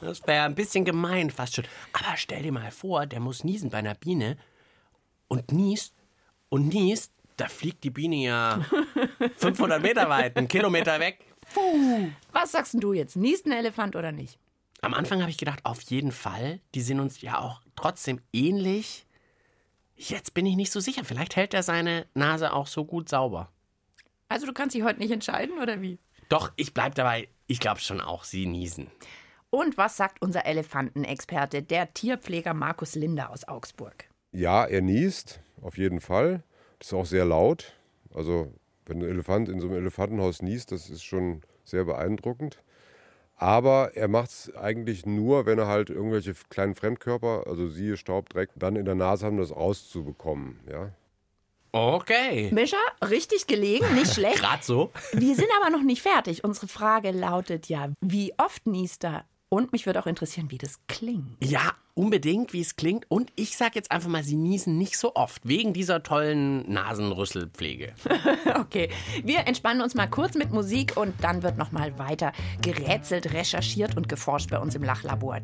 Das 0.00 0.26
wäre 0.26 0.44
ein 0.44 0.54
bisschen 0.54 0.84
gemein 0.84 1.30
fast 1.30 1.54
schon. 1.56 1.64
Aber 1.92 2.16
stell 2.16 2.42
dir 2.42 2.52
mal 2.52 2.70
vor, 2.70 3.06
der 3.06 3.20
muss 3.20 3.44
niesen 3.44 3.70
bei 3.70 3.78
einer 3.78 3.94
Biene 3.94 4.36
und 5.28 5.52
niest 5.52 5.94
und 6.48 6.68
niest. 6.68 7.12
Da 7.36 7.48
fliegt 7.48 7.84
die 7.84 7.90
Biene 7.90 8.16
ja 8.16 8.64
500 9.36 9.82
Meter 9.82 10.08
weit, 10.08 10.36
einen 10.36 10.48
Kilometer 10.48 10.98
weg. 11.00 11.18
Was 12.32 12.52
sagst 12.52 12.72
denn 12.74 12.80
du 12.80 12.92
jetzt? 12.92 13.16
Niest 13.16 13.46
ein 13.46 13.52
Elefant 13.52 13.94
oder 13.96 14.12
nicht? 14.12 14.38
Am 14.82 14.94
Anfang 14.94 15.20
habe 15.20 15.30
ich 15.30 15.38
gedacht, 15.38 15.60
auf 15.64 15.80
jeden 15.82 16.12
Fall. 16.12 16.60
Die 16.74 16.80
sind 16.82 17.00
uns 17.00 17.20
ja 17.20 17.38
auch 17.40 17.60
trotzdem 17.76 18.20
ähnlich. 18.32 19.06
Jetzt 19.96 20.34
bin 20.34 20.44
ich 20.46 20.56
nicht 20.56 20.72
so 20.72 20.80
sicher. 20.80 21.04
Vielleicht 21.04 21.36
hält 21.36 21.54
er 21.54 21.62
seine 21.62 22.06
Nase 22.14 22.52
auch 22.52 22.66
so 22.66 22.84
gut 22.84 23.08
sauber. 23.08 23.50
Also 24.28 24.46
du 24.46 24.52
kannst 24.52 24.74
dich 24.74 24.82
heute 24.82 24.98
nicht 24.98 25.10
entscheiden 25.10 25.58
oder 25.58 25.80
wie? 25.80 25.98
Doch, 26.28 26.52
ich 26.56 26.74
bleib 26.74 26.94
dabei. 26.94 27.28
Ich 27.46 27.60
glaube 27.60 27.80
schon 27.80 28.00
auch, 28.00 28.24
sie 28.24 28.46
niesen. 28.46 28.90
Und 29.50 29.78
was 29.78 29.96
sagt 29.96 30.20
unser 30.22 30.44
Elefantenexperte, 30.46 31.62
der 31.62 31.92
Tierpfleger 31.94 32.54
Markus 32.54 32.94
Linder 32.94 33.30
aus 33.30 33.46
Augsburg? 33.46 34.08
Ja, 34.32 34.64
er 34.64 34.82
niest, 34.82 35.40
auf 35.62 35.78
jeden 35.78 36.00
Fall. 36.00 36.42
Das 36.78 36.88
ist 36.88 36.94
auch 36.94 37.06
sehr 37.06 37.24
laut. 37.24 37.72
Also, 38.14 38.52
wenn 38.84 38.98
ein 38.98 39.08
Elefant 39.08 39.48
in 39.48 39.60
so 39.60 39.68
einem 39.68 39.76
Elefantenhaus 39.76 40.42
niest, 40.42 40.72
das 40.72 40.90
ist 40.90 41.04
schon 41.04 41.42
sehr 41.64 41.84
beeindruckend. 41.84 42.62
Aber 43.36 43.92
er 43.94 44.08
macht 44.08 44.30
es 44.30 44.56
eigentlich 44.56 45.04
nur, 45.04 45.44
wenn 45.44 45.58
er 45.58 45.66
halt 45.66 45.90
irgendwelche 45.90 46.34
kleinen 46.48 46.74
Fremdkörper, 46.74 47.44
also 47.46 47.68
siehe 47.68 47.96
Staub, 47.96 48.30
Dreck, 48.30 48.50
dann 48.56 48.76
in 48.76 48.86
der 48.86 48.94
Nase 48.94 49.26
haben, 49.26 49.36
das 49.36 49.54
rauszubekommen. 49.54 50.60
Ja? 50.70 50.92
Okay. 51.72 52.50
Mischa, 52.52 52.78
richtig 53.04 53.46
gelegen, 53.46 53.94
nicht 53.94 54.14
schlecht. 54.14 54.38
Gerade 54.38 54.62
so. 54.62 54.90
Wir 55.12 55.34
sind 55.34 55.48
aber 55.60 55.70
noch 55.70 55.82
nicht 55.82 56.00
fertig. 56.00 56.44
Unsere 56.44 56.68
Frage 56.68 57.10
lautet 57.10 57.68
ja, 57.68 57.90
wie 58.00 58.32
oft 58.38 58.66
niest 58.66 59.04
er? 59.04 59.26
Und 59.48 59.72
mich 59.72 59.86
würde 59.86 60.00
auch 60.00 60.06
interessieren, 60.06 60.50
wie 60.50 60.58
das 60.58 60.80
klingt. 60.88 61.36
Ja, 61.42 61.72
unbedingt, 61.94 62.52
wie 62.52 62.60
es 62.60 62.74
klingt. 62.74 63.08
Und 63.08 63.32
ich 63.36 63.56
sag 63.56 63.76
jetzt 63.76 63.92
einfach 63.92 64.08
mal, 64.08 64.24
sie 64.24 64.34
niesen 64.34 64.76
nicht 64.76 64.98
so 64.98 65.14
oft, 65.14 65.46
wegen 65.46 65.72
dieser 65.72 66.02
tollen 66.02 66.70
Nasenrüsselpflege. 66.70 67.94
Okay, 68.58 68.90
wir 69.22 69.46
entspannen 69.46 69.82
uns 69.82 69.94
mal 69.94 70.06
kurz 70.08 70.34
mit 70.34 70.50
Musik 70.50 70.96
und 70.96 71.14
dann 71.22 71.42
wird 71.42 71.58
noch 71.58 71.72
mal 71.72 71.98
weiter 71.98 72.32
gerätselt, 72.62 73.32
recherchiert 73.32 73.96
und 73.96 74.08
geforscht 74.08 74.50
bei 74.50 74.58
uns 74.58 74.74
im 74.74 74.82
Lachlabor. 74.82 75.40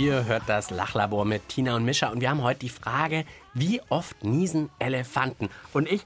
Ihr 0.00 0.26
hört 0.26 0.44
das 0.46 0.70
Lachlabor 0.70 1.24
mit 1.24 1.48
Tina 1.48 1.74
und 1.74 1.84
Mischa 1.84 2.06
und 2.10 2.20
wir 2.20 2.30
haben 2.30 2.44
heute 2.44 2.60
die 2.60 2.68
Frage, 2.68 3.24
wie 3.52 3.80
oft 3.88 4.22
niesen 4.22 4.70
Elefanten? 4.78 5.48
Und 5.72 5.90
ich 5.90 6.02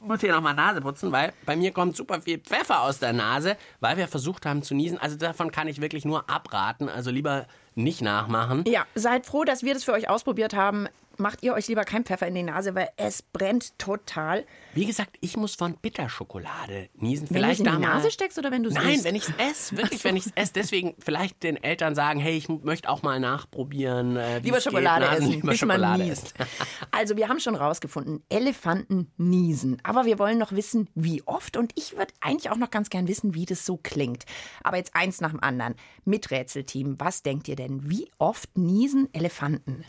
muss 0.00 0.20
hier 0.20 0.32
nochmal 0.32 0.54
Nase 0.54 0.80
putzen, 0.80 1.12
weil 1.12 1.32
bei 1.46 1.54
mir 1.54 1.70
kommt 1.70 1.94
super 1.94 2.20
viel 2.20 2.38
Pfeffer 2.38 2.82
aus 2.82 2.98
der 2.98 3.12
Nase, 3.12 3.56
weil 3.78 3.98
wir 3.98 4.08
versucht 4.08 4.46
haben 4.46 4.64
zu 4.64 4.74
niesen. 4.74 4.98
Also 4.98 5.16
davon 5.16 5.52
kann 5.52 5.68
ich 5.68 5.80
wirklich 5.80 6.04
nur 6.04 6.28
abraten, 6.28 6.88
also 6.88 7.12
lieber 7.12 7.46
nicht 7.76 8.02
nachmachen. 8.02 8.64
Ja, 8.66 8.84
seid 8.96 9.26
froh, 9.26 9.44
dass 9.44 9.62
wir 9.62 9.74
das 9.74 9.84
für 9.84 9.92
euch 9.92 10.10
ausprobiert 10.10 10.54
haben. 10.54 10.88
Macht 11.18 11.42
ihr 11.42 11.52
euch 11.54 11.66
lieber 11.66 11.84
kein 11.84 12.04
Pfeffer 12.04 12.28
in 12.28 12.34
die 12.34 12.44
Nase, 12.44 12.74
weil 12.76 12.88
es 12.96 13.22
brennt 13.22 13.76
total. 13.78 14.46
Wie 14.72 14.86
gesagt, 14.86 15.16
ich 15.20 15.36
muss 15.36 15.56
von 15.56 15.74
Bitterschokolade 15.74 16.88
niesen. 16.94 17.28
Wenn 17.30 17.42
du 17.42 17.48
es 17.48 17.56
Vielleicht 17.58 17.60
in 17.60 17.80
die 17.82 17.86
Nase 17.86 18.10
steckst 18.12 18.38
oder 18.38 18.52
wenn 18.52 18.62
du 18.62 18.68
es 18.70 18.76
Nein, 18.76 18.94
isst? 18.94 19.04
wenn 19.04 19.14
ich 19.16 19.28
es 19.28 19.34
esse, 19.38 19.76
wirklich, 19.76 20.04
wenn 20.04 20.16
ich 20.16 20.26
es 20.26 20.32
esse. 20.36 20.52
Deswegen 20.54 20.94
vielleicht 21.00 21.42
den 21.42 21.56
Eltern 21.62 21.96
sagen, 21.96 22.20
hey, 22.20 22.36
ich 22.36 22.48
möchte 22.48 22.88
auch 22.88 23.02
mal 23.02 23.18
nachprobieren. 23.18 24.16
Äh, 24.16 24.38
wie 24.42 24.46
Lieber 24.46 24.60
Schokolade 24.60 25.06
geht. 25.08 25.18
Essen, 25.18 25.30
lieber 25.32 25.50
bis 25.50 25.62
man 25.62 25.76
Schokolade 25.76 26.04
niest. 26.04 26.34
essen. 26.38 26.50
Also 26.92 27.16
wir 27.16 27.28
haben 27.28 27.40
schon 27.40 27.54
rausgefunden, 27.54 28.22
Elefanten 28.28 29.10
niesen. 29.16 29.78
Aber 29.82 30.04
wir 30.04 30.18
wollen 30.18 30.38
noch 30.38 30.52
wissen, 30.52 30.88
wie 30.94 31.22
oft. 31.26 31.56
Und 31.56 31.72
ich 31.74 31.96
würde 31.96 32.14
eigentlich 32.20 32.50
auch 32.50 32.56
noch 32.56 32.70
ganz 32.70 32.90
gern 32.90 33.08
wissen, 33.08 33.34
wie 33.34 33.44
das 33.44 33.66
so 33.66 33.76
klingt. 33.76 34.24
Aber 34.62 34.76
jetzt 34.76 34.94
eins 34.94 35.20
nach 35.20 35.30
dem 35.30 35.42
anderen. 35.42 35.74
Mit 36.04 36.30
Rätselteam, 36.30 36.96
was 36.98 37.22
denkt 37.22 37.48
ihr 37.48 37.56
denn? 37.56 37.90
Wie 37.90 38.08
oft 38.18 38.56
niesen 38.56 39.12
Elefanten? 39.12 39.84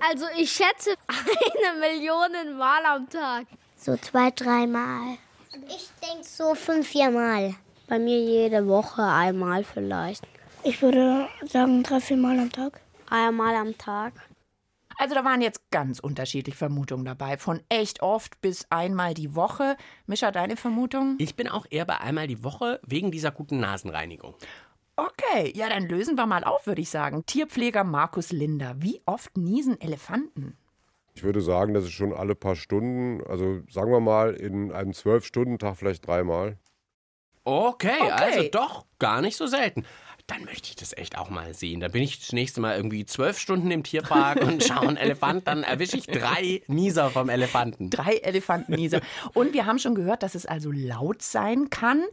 Also 0.00 0.26
ich 0.36 0.50
schätze 0.52 0.94
eine 1.08 1.80
Million 1.80 2.56
Mal 2.56 2.84
am 2.84 3.08
Tag. 3.08 3.46
So 3.76 3.96
zwei, 3.96 4.30
dreimal. 4.30 5.18
Ich 5.68 5.90
denke 6.02 6.24
so 6.24 6.54
fünf, 6.54 6.88
vier 6.88 7.10
Mal. 7.10 7.54
Bei 7.88 7.98
mir 7.98 8.20
jede 8.20 8.66
Woche 8.66 9.02
einmal 9.02 9.64
vielleicht. 9.64 10.26
Ich 10.62 10.82
würde 10.82 11.28
sagen 11.46 11.82
drei, 11.82 12.00
vier 12.00 12.16
Mal 12.16 12.38
am 12.38 12.52
Tag. 12.52 12.80
Einmal 13.08 13.54
am 13.54 13.76
Tag. 13.78 14.12
Also 15.00 15.14
da 15.14 15.24
waren 15.24 15.40
jetzt 15.40 15.70
ganz 15.70 16.00
unterschiedliche 16.00 16.58
Vermutungen 16.58 17.04
dabei. 17.04 17.38
Von 17.38 17.60
echt 17.68 18.02
oft 18.02 18.40
bis 18.40 18.66
einmal 18.70 19.14
die 19.14 19.36
Woche. 19.36 19.76
Mischa, 20.06 20.32
deine 20.32 20.56
Vermutung? 20.56 21.14
Ich 21.18 21.36
bin 21.36 21.48
auch 21.48 21.66
eher 21.70 21.84
bei 21.84 22.00
einmal 22.00 22.26
die 22.26 22.42
Woche 22.42 22.80
wegen 22.84 23.12
dieser 23.12 23.30
guten 23.30 23.60
Nasenreinigung. 23.60 24.34
Okay, 24.98 25.52
ja, 25.54 25.68
dann 25.68 25.88
lösen 25.88 26.16
wir 26.16 26.26
mal 26.26 26.42
auf, 26.42 26.66
würde 26.66 26.80
ich 26.80 26.90
sagen. 26.90 27.24
Tierpfleger 27.24 27.84
Markus 27.84 28.32
Linder. 28.32 28.74
Wie 28.78 29.00
oft 29.06 29.36
niesen 29.36 29.80
Elefanten? 29.80 30.56
Ich 31.14 31.22
würde 31.22 31.40
sagen, 31.40 31.72
das 31.72 31.84
ist 31.84 31.92
schon 31.92 32.12
alle 32.12 32.34
paar 32.34 32.56
Stunden, 32.56 33.24
also 33.24 33.60
sagen 33.70 33.92
wir 33.92 34.00
mal 34.00 34.34
in 34.34 34.72
einem 34.72 34.92
Zwölf-Stunden-Tag 34.92 35.76
vielleicht 35.76 36.04
dreimal. 36.04 36.58
Okay, 37.44 37.94
Okay. 38.00 38.10
also 38.10 38.42
doch 38.50 38.86
gar 38.98 39.20
nicht 39.20 39.36
so 39.36 39.46
selten. 39.46 39.84
Dann 40.28 40.44
möchte 40.44 40.68
ich 40.68 40.76
das 40.76 40.94
echt 40.94 41.16
auch 41.16 41.30
mal 41.30 41.54
sehen. 41.54 41.80
Dann 41.80 41.90
bin 41.90 42.02
ich 42.02 42.20
das 42.20 42.32
nächste 42.32 42.60
Mal 42.60 42.76
irgendwie 42.76 43.06
zwölf 43.06 43.38
Stunden 43.38 43.70
im 43.70 43.82
Tierpark 43.82 44.42
und 44.42 44.62
schaue 44.62 44.86
einen 44.86 44.98
Elefant. 44.98 45.48
Dann 45.48 45.62
erwische 45.62 45.96
ich 45.96 46.06
drei 46.06 46.60
Nieser 46.66 47.08
vom 47.08 47.30
Elefanten. 47.30 47.88
Drei 47.88 48.16
Elefantenniese. 48.16 49.00
Und 49.32 49.54
wir 49.54 49.64
haben 49.64 49.78
schon 49.78 49.94
gehört, 49.94 50.22
dass 50.22 50.34
es 50.34 50.44
also 50.44 50.70
laut 50.70 51.22
sein 51.22 51.70
kann. 51.70 52.04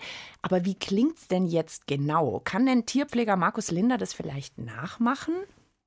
Aber 0.41 0.63
wie 0.63 0.75
klingt's 0.75 1.27
denn 1.27 1.45
jetzt 1.45 1.87
genau? 1.87 2.39
Kann 2.45 2.65
denn 2.65 2.85
Tierpfleger 2.85 3.35
Markus 3.35 3.69
Linder 3.69 3.97
das 3.97 4.13
vielleicht 4.13 4.57
nachmachen? 4.57 5.33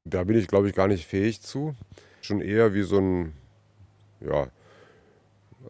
Da 0.05 0.23
bin 0.25 0.39
ich, 0.39 0.49
glaube 0.49 0.69
ich, 0.69 0.75
gar 0.75 0.87
nicht 0.87 1.07
fähig 1.07 1.41
zu. 1.41 1.75
Schon 2.21 2.43
eher 2.43 2.75
wie 2.75 2.83
so 2.83 2.99
ein, 2.99 3.33
ja, 4.21 4.49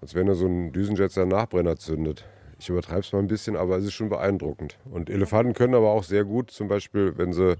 als 0.00 0.16
wenn 0.16 0.26
er 0.26 0.34
so 0.34 0.46
ein 0.46 0.72
Düsenjet 0.72 1.12
seinen 1.12 1.28
Nachbrenner 1.28 1.76
zündet. 1.76 2.24
Ich 2.58 2.68
übertreibe 2.68 3.00
es 3.00 3.12
mal 3.12 3.20
ein 3.20 3.28
bisschen, 3.28 3.56
aber 3.56 3.76
es 3.76 3.84
ist 3.84 3.94
schon 3.94 4.08
beeindruckend. 4.08 4.78
Und 4.90 5.10
Elefanten 5.10 5.54
können 5.54 5.74
aber 5.74 5.90
auch 5.90 6.04
sehr 6.04 6.24
gut, 6.24 6.50
zum 6.50 6.68
Beispiel, 6.68 7.16
wenn 7.16 7.32
sie 7.32 7.56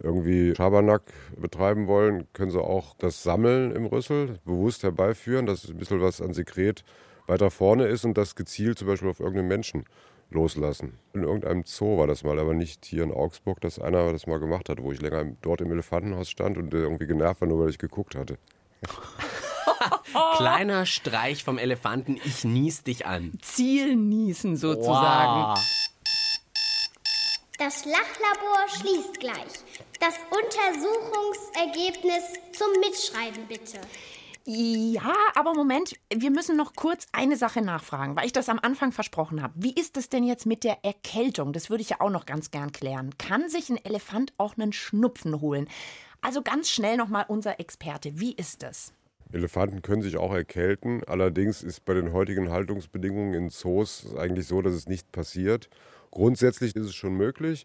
irgendwie 0.00 0.54
Schabernack 0.54 1.02
betreiben 1.36 1.86
wollen, 1.86 2.26
können 2.32 2.50
sie 2.50 2.62
auch 2.62 2.94
das 2.98 3.22
Sammeln 3.22 3.72
im 3.72 3.84
Rüssel 3.86 4.38
bewusst 4.44 4.82
herbeiführen, 4.82 5.46
dass 5.46 5.68
ein 5.68 5.76
bisschen 5.76 6.00
was 6.00 6.22
an 6.22 6.32
Sekret 6.32 6.82
weiter 7.26 7.50
vorne 7.50 7.86
ist 7.86 8.04
und 8.04 8.16
das 8.16 8.34
gezielt 8.34 8.78
zum 8.78 8.88
Beispiel 8.88 9.10
auf 9.10 9.20
irgendeinen 9.20 9.48
Menschen 9.48 9.84
loslassen. 10.30 10.98
In 11.12 11.24
irgendeinem 11.24 11.64
Zoo 11.66 11.98
war 11.98 12.06
das 12.06 12.24
mal, 12.24 12.38
aber 12.38 12.54
nicht 12.54 12.84
hier 12.86 13.04
in 13.04 13.12
Augsburg, 13.12 13.60
dass 13.60 13.78
einer 13.78 14.12
das 14.12 14.26
mal 14.26 14.40
gemacht 14.40 14.68
hat, 14.68 14.82
wo 14.82 14.92
ich 14.92 15.00
länger 15.00 15.24
dort 15.42 15.60
im 15.60 15.70
Elefantenhaus 15.70 16.30
stand 16.30 16.56
und 16.56 16.72
irgendwie 16.72 17.06
genervt 17.06 17.42
war, 17.42 17.48
nur 17.48 17.60
weil 17.60 17.70
ich 17.70 17.78
geguckt 17.78 18.14
hatte. 18.14 18.38
Kleiner 20.36 20.86
Streich 20.86 21.44
vom 21.44 21.58
Elefanten, 21.58 22.20
ich 22.24 22.44
nies 22.44 22.82
dich 22.82 23.06
an. 23.06 23.38
Zielniesen 23.42 24.56
sozusagen. 24.56 25.54
Wow. 25.54 25.58
Das 27.58 27.84
Lachlabor 27.84 28.68
schließt 28.68 29.20
gleich. 29.20 29.60
Das 30.00 30.14
Untersuchungsergebnis 30.30 32.24
zum 32.52 32.68
Mitschreiben 32.80 33.46
bitte. 33.46 33.80
Ja, 34.44 35.14
aber 35.36 35.54
Moment, 35.54 35.94
wir 36.12 36.32
müssen 36.32 36.56
noch 36.56 36.74
kurz 36.74 37.06
eine 37.12 37.36
Sache 37.36 37.62
nachfragen, 37.62 38.16
weil 38.16 38.26
ich 38.26 38.32
das 38.32 38.48
am 38.48 38.58
Anfang 38.60 38.90
versprochen 38.90 39.40
habe. 39.40 39.54
Wie 39.56 39.72
ist 39.72 39.96
es 39.96 40.08
denn 40.08 40.24
jetzt 40.24 40.46
mit 40.46 40.64
der 40.64 40.84
Erkältung? 40.84 41.52
Das 41.52 41.70
würde 41.70 41.82
ich 41.82 41.90
ja 41.90 42.00
auch 42.00 42.10
noch 42.10 42.26
ganz 42.26 42.50
gern 42.50 42.72
klären. 42.72 43.16
Kann 43.18 43.48
sich 43.48 43.70
ein 43.70 43.82
Elefant 43.84 44.32
auch 44.38 44.56
einen 44.56 44.72
Schnupfen 44.72 45.40
holen? 45.40 45.68
Also 46.20 46.42
ganz 46.42 46.70
schnell 46.70 46.96
nochmal 46.96 47.26
unser 47.28 47.60
Experte. 47.60 48.18
Wie 48.18 48.32
ist 48.32 48.64
das? 48.64 48.92
Elefanten 49.32 49.82
können 49.82 50.02
sich 50.02 50.16
auch 50.16 50.32
erkälten. 50.32 51.02
Allerdings 51.04 51.62
ist 51.62 51.84
bei 51.84 51.94
den 51.94 52.12
heutigen 52.12 52.50
Haltungsbedingungen 52.50 53.34
in 53.34 53.50
Zoos 53.50 54.06
eigentlich 54.16 54.46
so, 54.46 54.62
dass 54.62 54.74
es 54.74 54.88
nicht 54.88 55.10
passiert. 55.12 55.68
Grundsätzlich 56.10 56.76
ist 56.76 56.86
es 56.86 56.94
schon 56.94 57.14
möglich, 57.14 57.64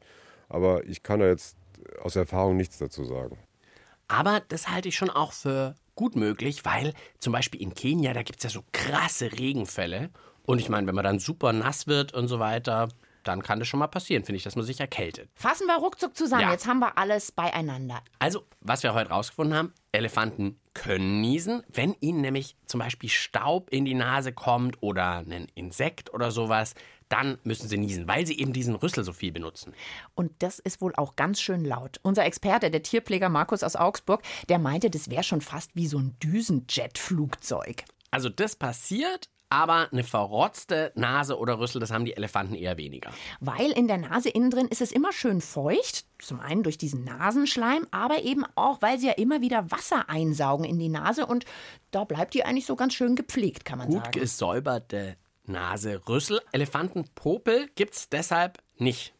aber 0.49 0.86
ich 0.86 1.03
kann 1.03 1.19
da 1.19 1.27
jetzt 1.27 1.58
aus 2.01 2.15
Erfahrung 2.15 2.58
nichts 2.58 2.77
dazu 2.77 3.03
sagen. 3.03 3.38
Aber 4.08 4.41
das 4.47 4.69
halte 4.69 4.88
ich 4.88 4.95
schon 4.95 5.10
auch 5.10 5.34
für 5.34 5.75
gut 5.95 6.15
möglich, 6.15 6.63
weil 6.63 6.93
zum 7.19 7.34
Beispiel 7.34 7.62
in 7.62 7.73
Kenia, 7.73 8.13
da 8.13 8.23
gibt 8.23 8.39
es 8.39 8.43
ja 8.43 8.49
so 8.49 8.63
krasse 8.71 9.32
Regenfälle. 9.34 10.10
Und 10.43 10.60
ich 10.60 10.69
meine, 10.69 10.88
wenn 10.88 10.95
man 10.95 11.03
dann 11.03 11.19
super 11.19 11.51
nass 11.51 11.88
wird 11.88 12.13
und 12.13 12.30
so 12.30 12.39
weiter, 12.39 12.88
dann 13.28 13.44
kann 13.44 13.60
das 13.60 13.68
schon 13.68 13.80
mal 13.80 13.88
passieren, 13.88 14.24
finde 14.24 14.38
ich, 14.38 14.44
dass 14.44 14.56
man 14.56 14.66
sich 14.66 14.80
erkältet. 14.80 15.30
Fassen 15.36 15.68
wir 15.68 15.76
ruckzuck 15.76 16.16
zusammen. 16.16 16.44
Ja. 16.44 16.52
Jetzt 16.52 16.68
haben 16.68 16.80
wir 16.80 16.98
alles 16.98 17.32
beieinander. 17.32 18.02
Also, 18.20 18.44
was 18.62 18.84
wir 18.84 18.94
heute 18.94 19.10
rausgefunden 19.10 19.58
haben, 19.58 19.74
Elefanten 19.92 20.60
können 20.74 21.22
niesen, 21.22 21.63
wenn 21.74 21.96
ihnen 22.00 22.22
nämlich 22.22 22.56
zum 22.66 22.80
Beispiel 22.80 23.10
Staub 23.10 23.70
in 23.72 23.86
die 23.86 23.96
Nase 23.96 24.32
kommt 24.32 24.82
oder 24.82 25.18
ein 25.18 25.48
Insekt 25.56 26.13
oder 26.13 26.32
sowas, 26.32 26.76
dann 27.10 27.38
müssen 27.44 27.68
sie 27.68 27.78
niesen, 27.78 28.08
weil 28.08 28.26
sie 28.28 28.38
eben 28.38 28.54
diesen 28.54 28.76
Rüssel 28.76 29.04
so 29.04 29.13
viel 29.13 29.32
benutzen. 29.32 29.74
Und 30.13 30.32
das 30.40 30.60
ist 30.60 30.82
wohl 30.82 30.94
auch 30.96 31.16
ganz 31.16 31.42
schön 31.42 31.63
laut. 31.63 32.00
Unser 32.04 32.26
Experte, 32.26 32.70
der 32.70 32.84
Tierpfleger 32.84 33.30
Markus 33.30 33.63
aus 33.63 33.76
Augsburg, 33.76 34.22
der 34.50 34.60
meinte, 34.60 34.90
das 34.90 35.10
wäre 35.10 35.24
schon 35.24 35.42
fast 35.42 35.72
wie 35.74 35.88
so 35.88 35.98
ein 35.98 36.18
Düsenjet-Flugzeug. 36.22 37.86
Also 38.12 38.30
das 38.30 38.56
passiert, 38.56 39.30
aber 39.49 39.88
eine 39.91 40.03
verrotzte 40.03 40.91
Nase 40.95 41.38
oder 41.38 41.60
Rüssel, 41.60 41.79
das 41.79 41.91
haben 41.91 42.05
die 42.05 42.15
Elefanten 42.15 42.55
eher 42.55 42.77
weniger. 42.77 43.12
Weil 43.39 43.71
in 43.71 43.88
der 43.88 43.97
Nase 43.97 44.29
innen 44.29 44.51
drin 44.51 44.67
ist 44.67 44.81
es 44.81 44.91
immer 44.91 45.13
schön 45.13 45.41
feucht. 45.41 46.05
Zum 46.19 46.39
einen 46.39 46.63
durch 46.63 46.77
diesen 46.77 47.03
Nasenschleim, 47.03 47.88
aber 47.91 48.23
eben 48.23 48.43
auch, 48.55 48.81
weil 48.81 48.99
sie 48.99 49.07
ja 49.07 49.13
immer 49.13 49.41
wieder 49.41 49.71
Wasser 49.71 50.10
einsaugen 50.10 50.65
in 50.65 50.79
die 50.79 50.89
Nase 50.89 51.25
und 51.25 51.45
da 51.91 52.03
bleibt 52.03 52.33
die 52.33 52.43
eigentlich 52.43 52.65
so 52.65 52.75
ganz 52.75 52.93
schön 52.93 53.15
gepflegt, 53.15 53.65
kann 53.65 53.77
man 53.79 53.88
Gut 53.88 54.03
sagen. 54.05 54.19
gesäuberte 54.19 55.15
Nase, 55.45 56.01
Rüssel, 56.10 56.41
Elefantenpopel 56.51 57.69
gibt's 57.75 58.10
deshalb 58.10 58.57
nicht. 58.77 59.13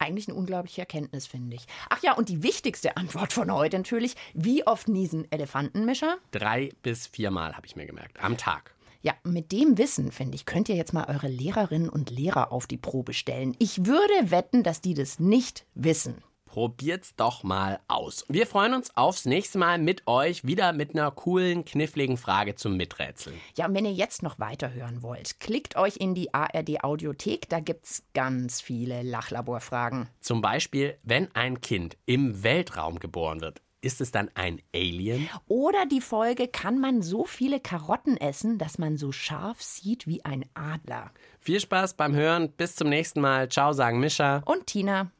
Eigentlich 0.00 0.28
eine 0.28 0.36
unglaubliche 0.36 0.82
Erkenntnis, 0.82 1.26
finde 1.26 1.56
ich. 1.56 1.66
Ach 1.90 2.00
ja, 2.02 2.12
und 2.12 2.28
die 2.28 2.44
wichtigste 2.44 2.96
Antwort 2.96 3.32
von 3.32 3.52
heute 3.52 3.76
natürlich: 3.76 4.14
Wie 4.32 4.64
oft 4.64 4.86
niesen 4.86 5.26
Elefantenmischer? 5.32 6.18
Drei 6.30 6.70
bis 6.82 7.08
viermal 7.08 7.56
habe 7.56 7.66
ich 7.66 7.74
mir 7.74 7.86
gemerkt, 7.86 8.22
am 8.22 8.36
Tag. 8.36 8.74
Ja, 9.00 9.14
mit 9.22 9.52
dem 9.52 9.78
Wissen, 9.78 10.10
finde 10.10 10.34
ich, 10.34 10.44
könnt 10.44 10.68
ihr 10.68 10.74
jetzt 10.74 10.92
mal 10.92 11.08
eure 11.08 11.28
Lehrerinnen 11.28 11.88
und 11.88 12.10
Lehrer 12.10 12.50
auf 12.50 12.66
die 12.66 12.76
Probe 12.76 13.14
stellen. 13.14 13.54
Ich 13.58 13.86
würde 13.86 14.30
wetten, 14.30 14.64
dass 14.64 14.80
die 14.80 14.94
das 14.94 15.20
nicht 15.20 15.66
wissen. 15.74 16.22
Probiert's 16.46 17.14
doch 17.14 17.44
mal 17.44 17.78
aus. 17.88 18.24
Wir 18.28 18.46
freuen 18.46 18.74
uns 18.74 18.96
aufs 18.96 19.26
nächste 19.26 19.58
Mal 19.58 19.78
mit 19.78 20.06
euch 20.06 20.44
wieder 20.44 20.72
mit 20.72 20.94
einer 20.94 21.10
coolen, 21.10 21.64
kniffligen 21.64 22.16
Frage 22.16 22.54
zum 22.54 22.76
Miträtseln. 22.76 23.36
Ja, 23.56 23.66
und 23.66 23.74
wenn 23.74 23.84
ihr 23.84 23.92
jetzt 23.92 24.22
noch 24.22 24.40
weiterhören 24.40 25.02
wollt, 25.02 25.38
klickt 25.40 25.76
euch 25.76 25.98
in 25.98 26.14
die 26.14 26.32
ARD 26.32 26.82
Audiothek, 26.82 27.48
da 27.50 27.60
gibt's 27.60 28.02
ganz 28.14 28.60
viele 28.60 29.02
Lachlaborfragen. 29.02 30.08
Zum 30.20 30.40
Beispiel, 30.40 30.96
wenn 31.04 31.32
ein 31.36 31.60
Kind 31.60 31.98
im 32.06 32.42
Weltraum 32.42 32.98
geboren 32.98 33.42
wird, 33.42 33.60
ist 33.80 34.00
es 34.00 34.10
dann 34.10 34.30
ein 34.34 34.60
Alien? 34.74 35.28
Oder 35.46 35.86
die 35.86 36.00
Folge, 36.00 36.48
kann 36.48 36.78
man 36.78 37.02
so 37.02 37.24
viele 37.24 37.60
Karotten 37.60 38.16
essen, 38.16 38.58
dass 38.58 38.78
man 38.78 38.96
so 38.96 39.12
scharf 39.12 39.62
sieht 39.62 40.06
wie 40.06 40.24
ein 40.24 40.44
Adler? 40.54 41.10
Viel 41.40 41.60
Spaß 41.60 41.94
beim 41.94 42.14
Hören. 42.14 42.50
Bis 42.52 42.76
zum 42.76 42.88
nächsten 42.88 43.20
Mal. 43.20 43.48
Ciao, 43.48 43.72
sagen 43.72 44.00
Mischa. 44.00 44.42
Und 44.44 44.66
Tina. 44.66 45.10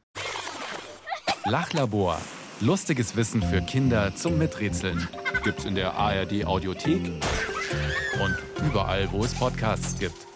Lachlabor. 1.45 2.19
Lustiges 2.61 3.15
Wissen 3.15 3.41
für 3.41 3.61
Kinder 3.61 4.15
zum 4.15 4.37
Miträtseln. 4.37 5.07
Gibt's 5.43 5.63
in 5.63 5.75
der 5.75 5.93
ARD 5.93 6.45
Audiothek 6.45 7.05
und 8.21 8.37
überall, 8.67 9.09
wo 9.11 9.23
es 9.23 9.33
Podcasts 9.33 9.97
gibt. 9.97 10.28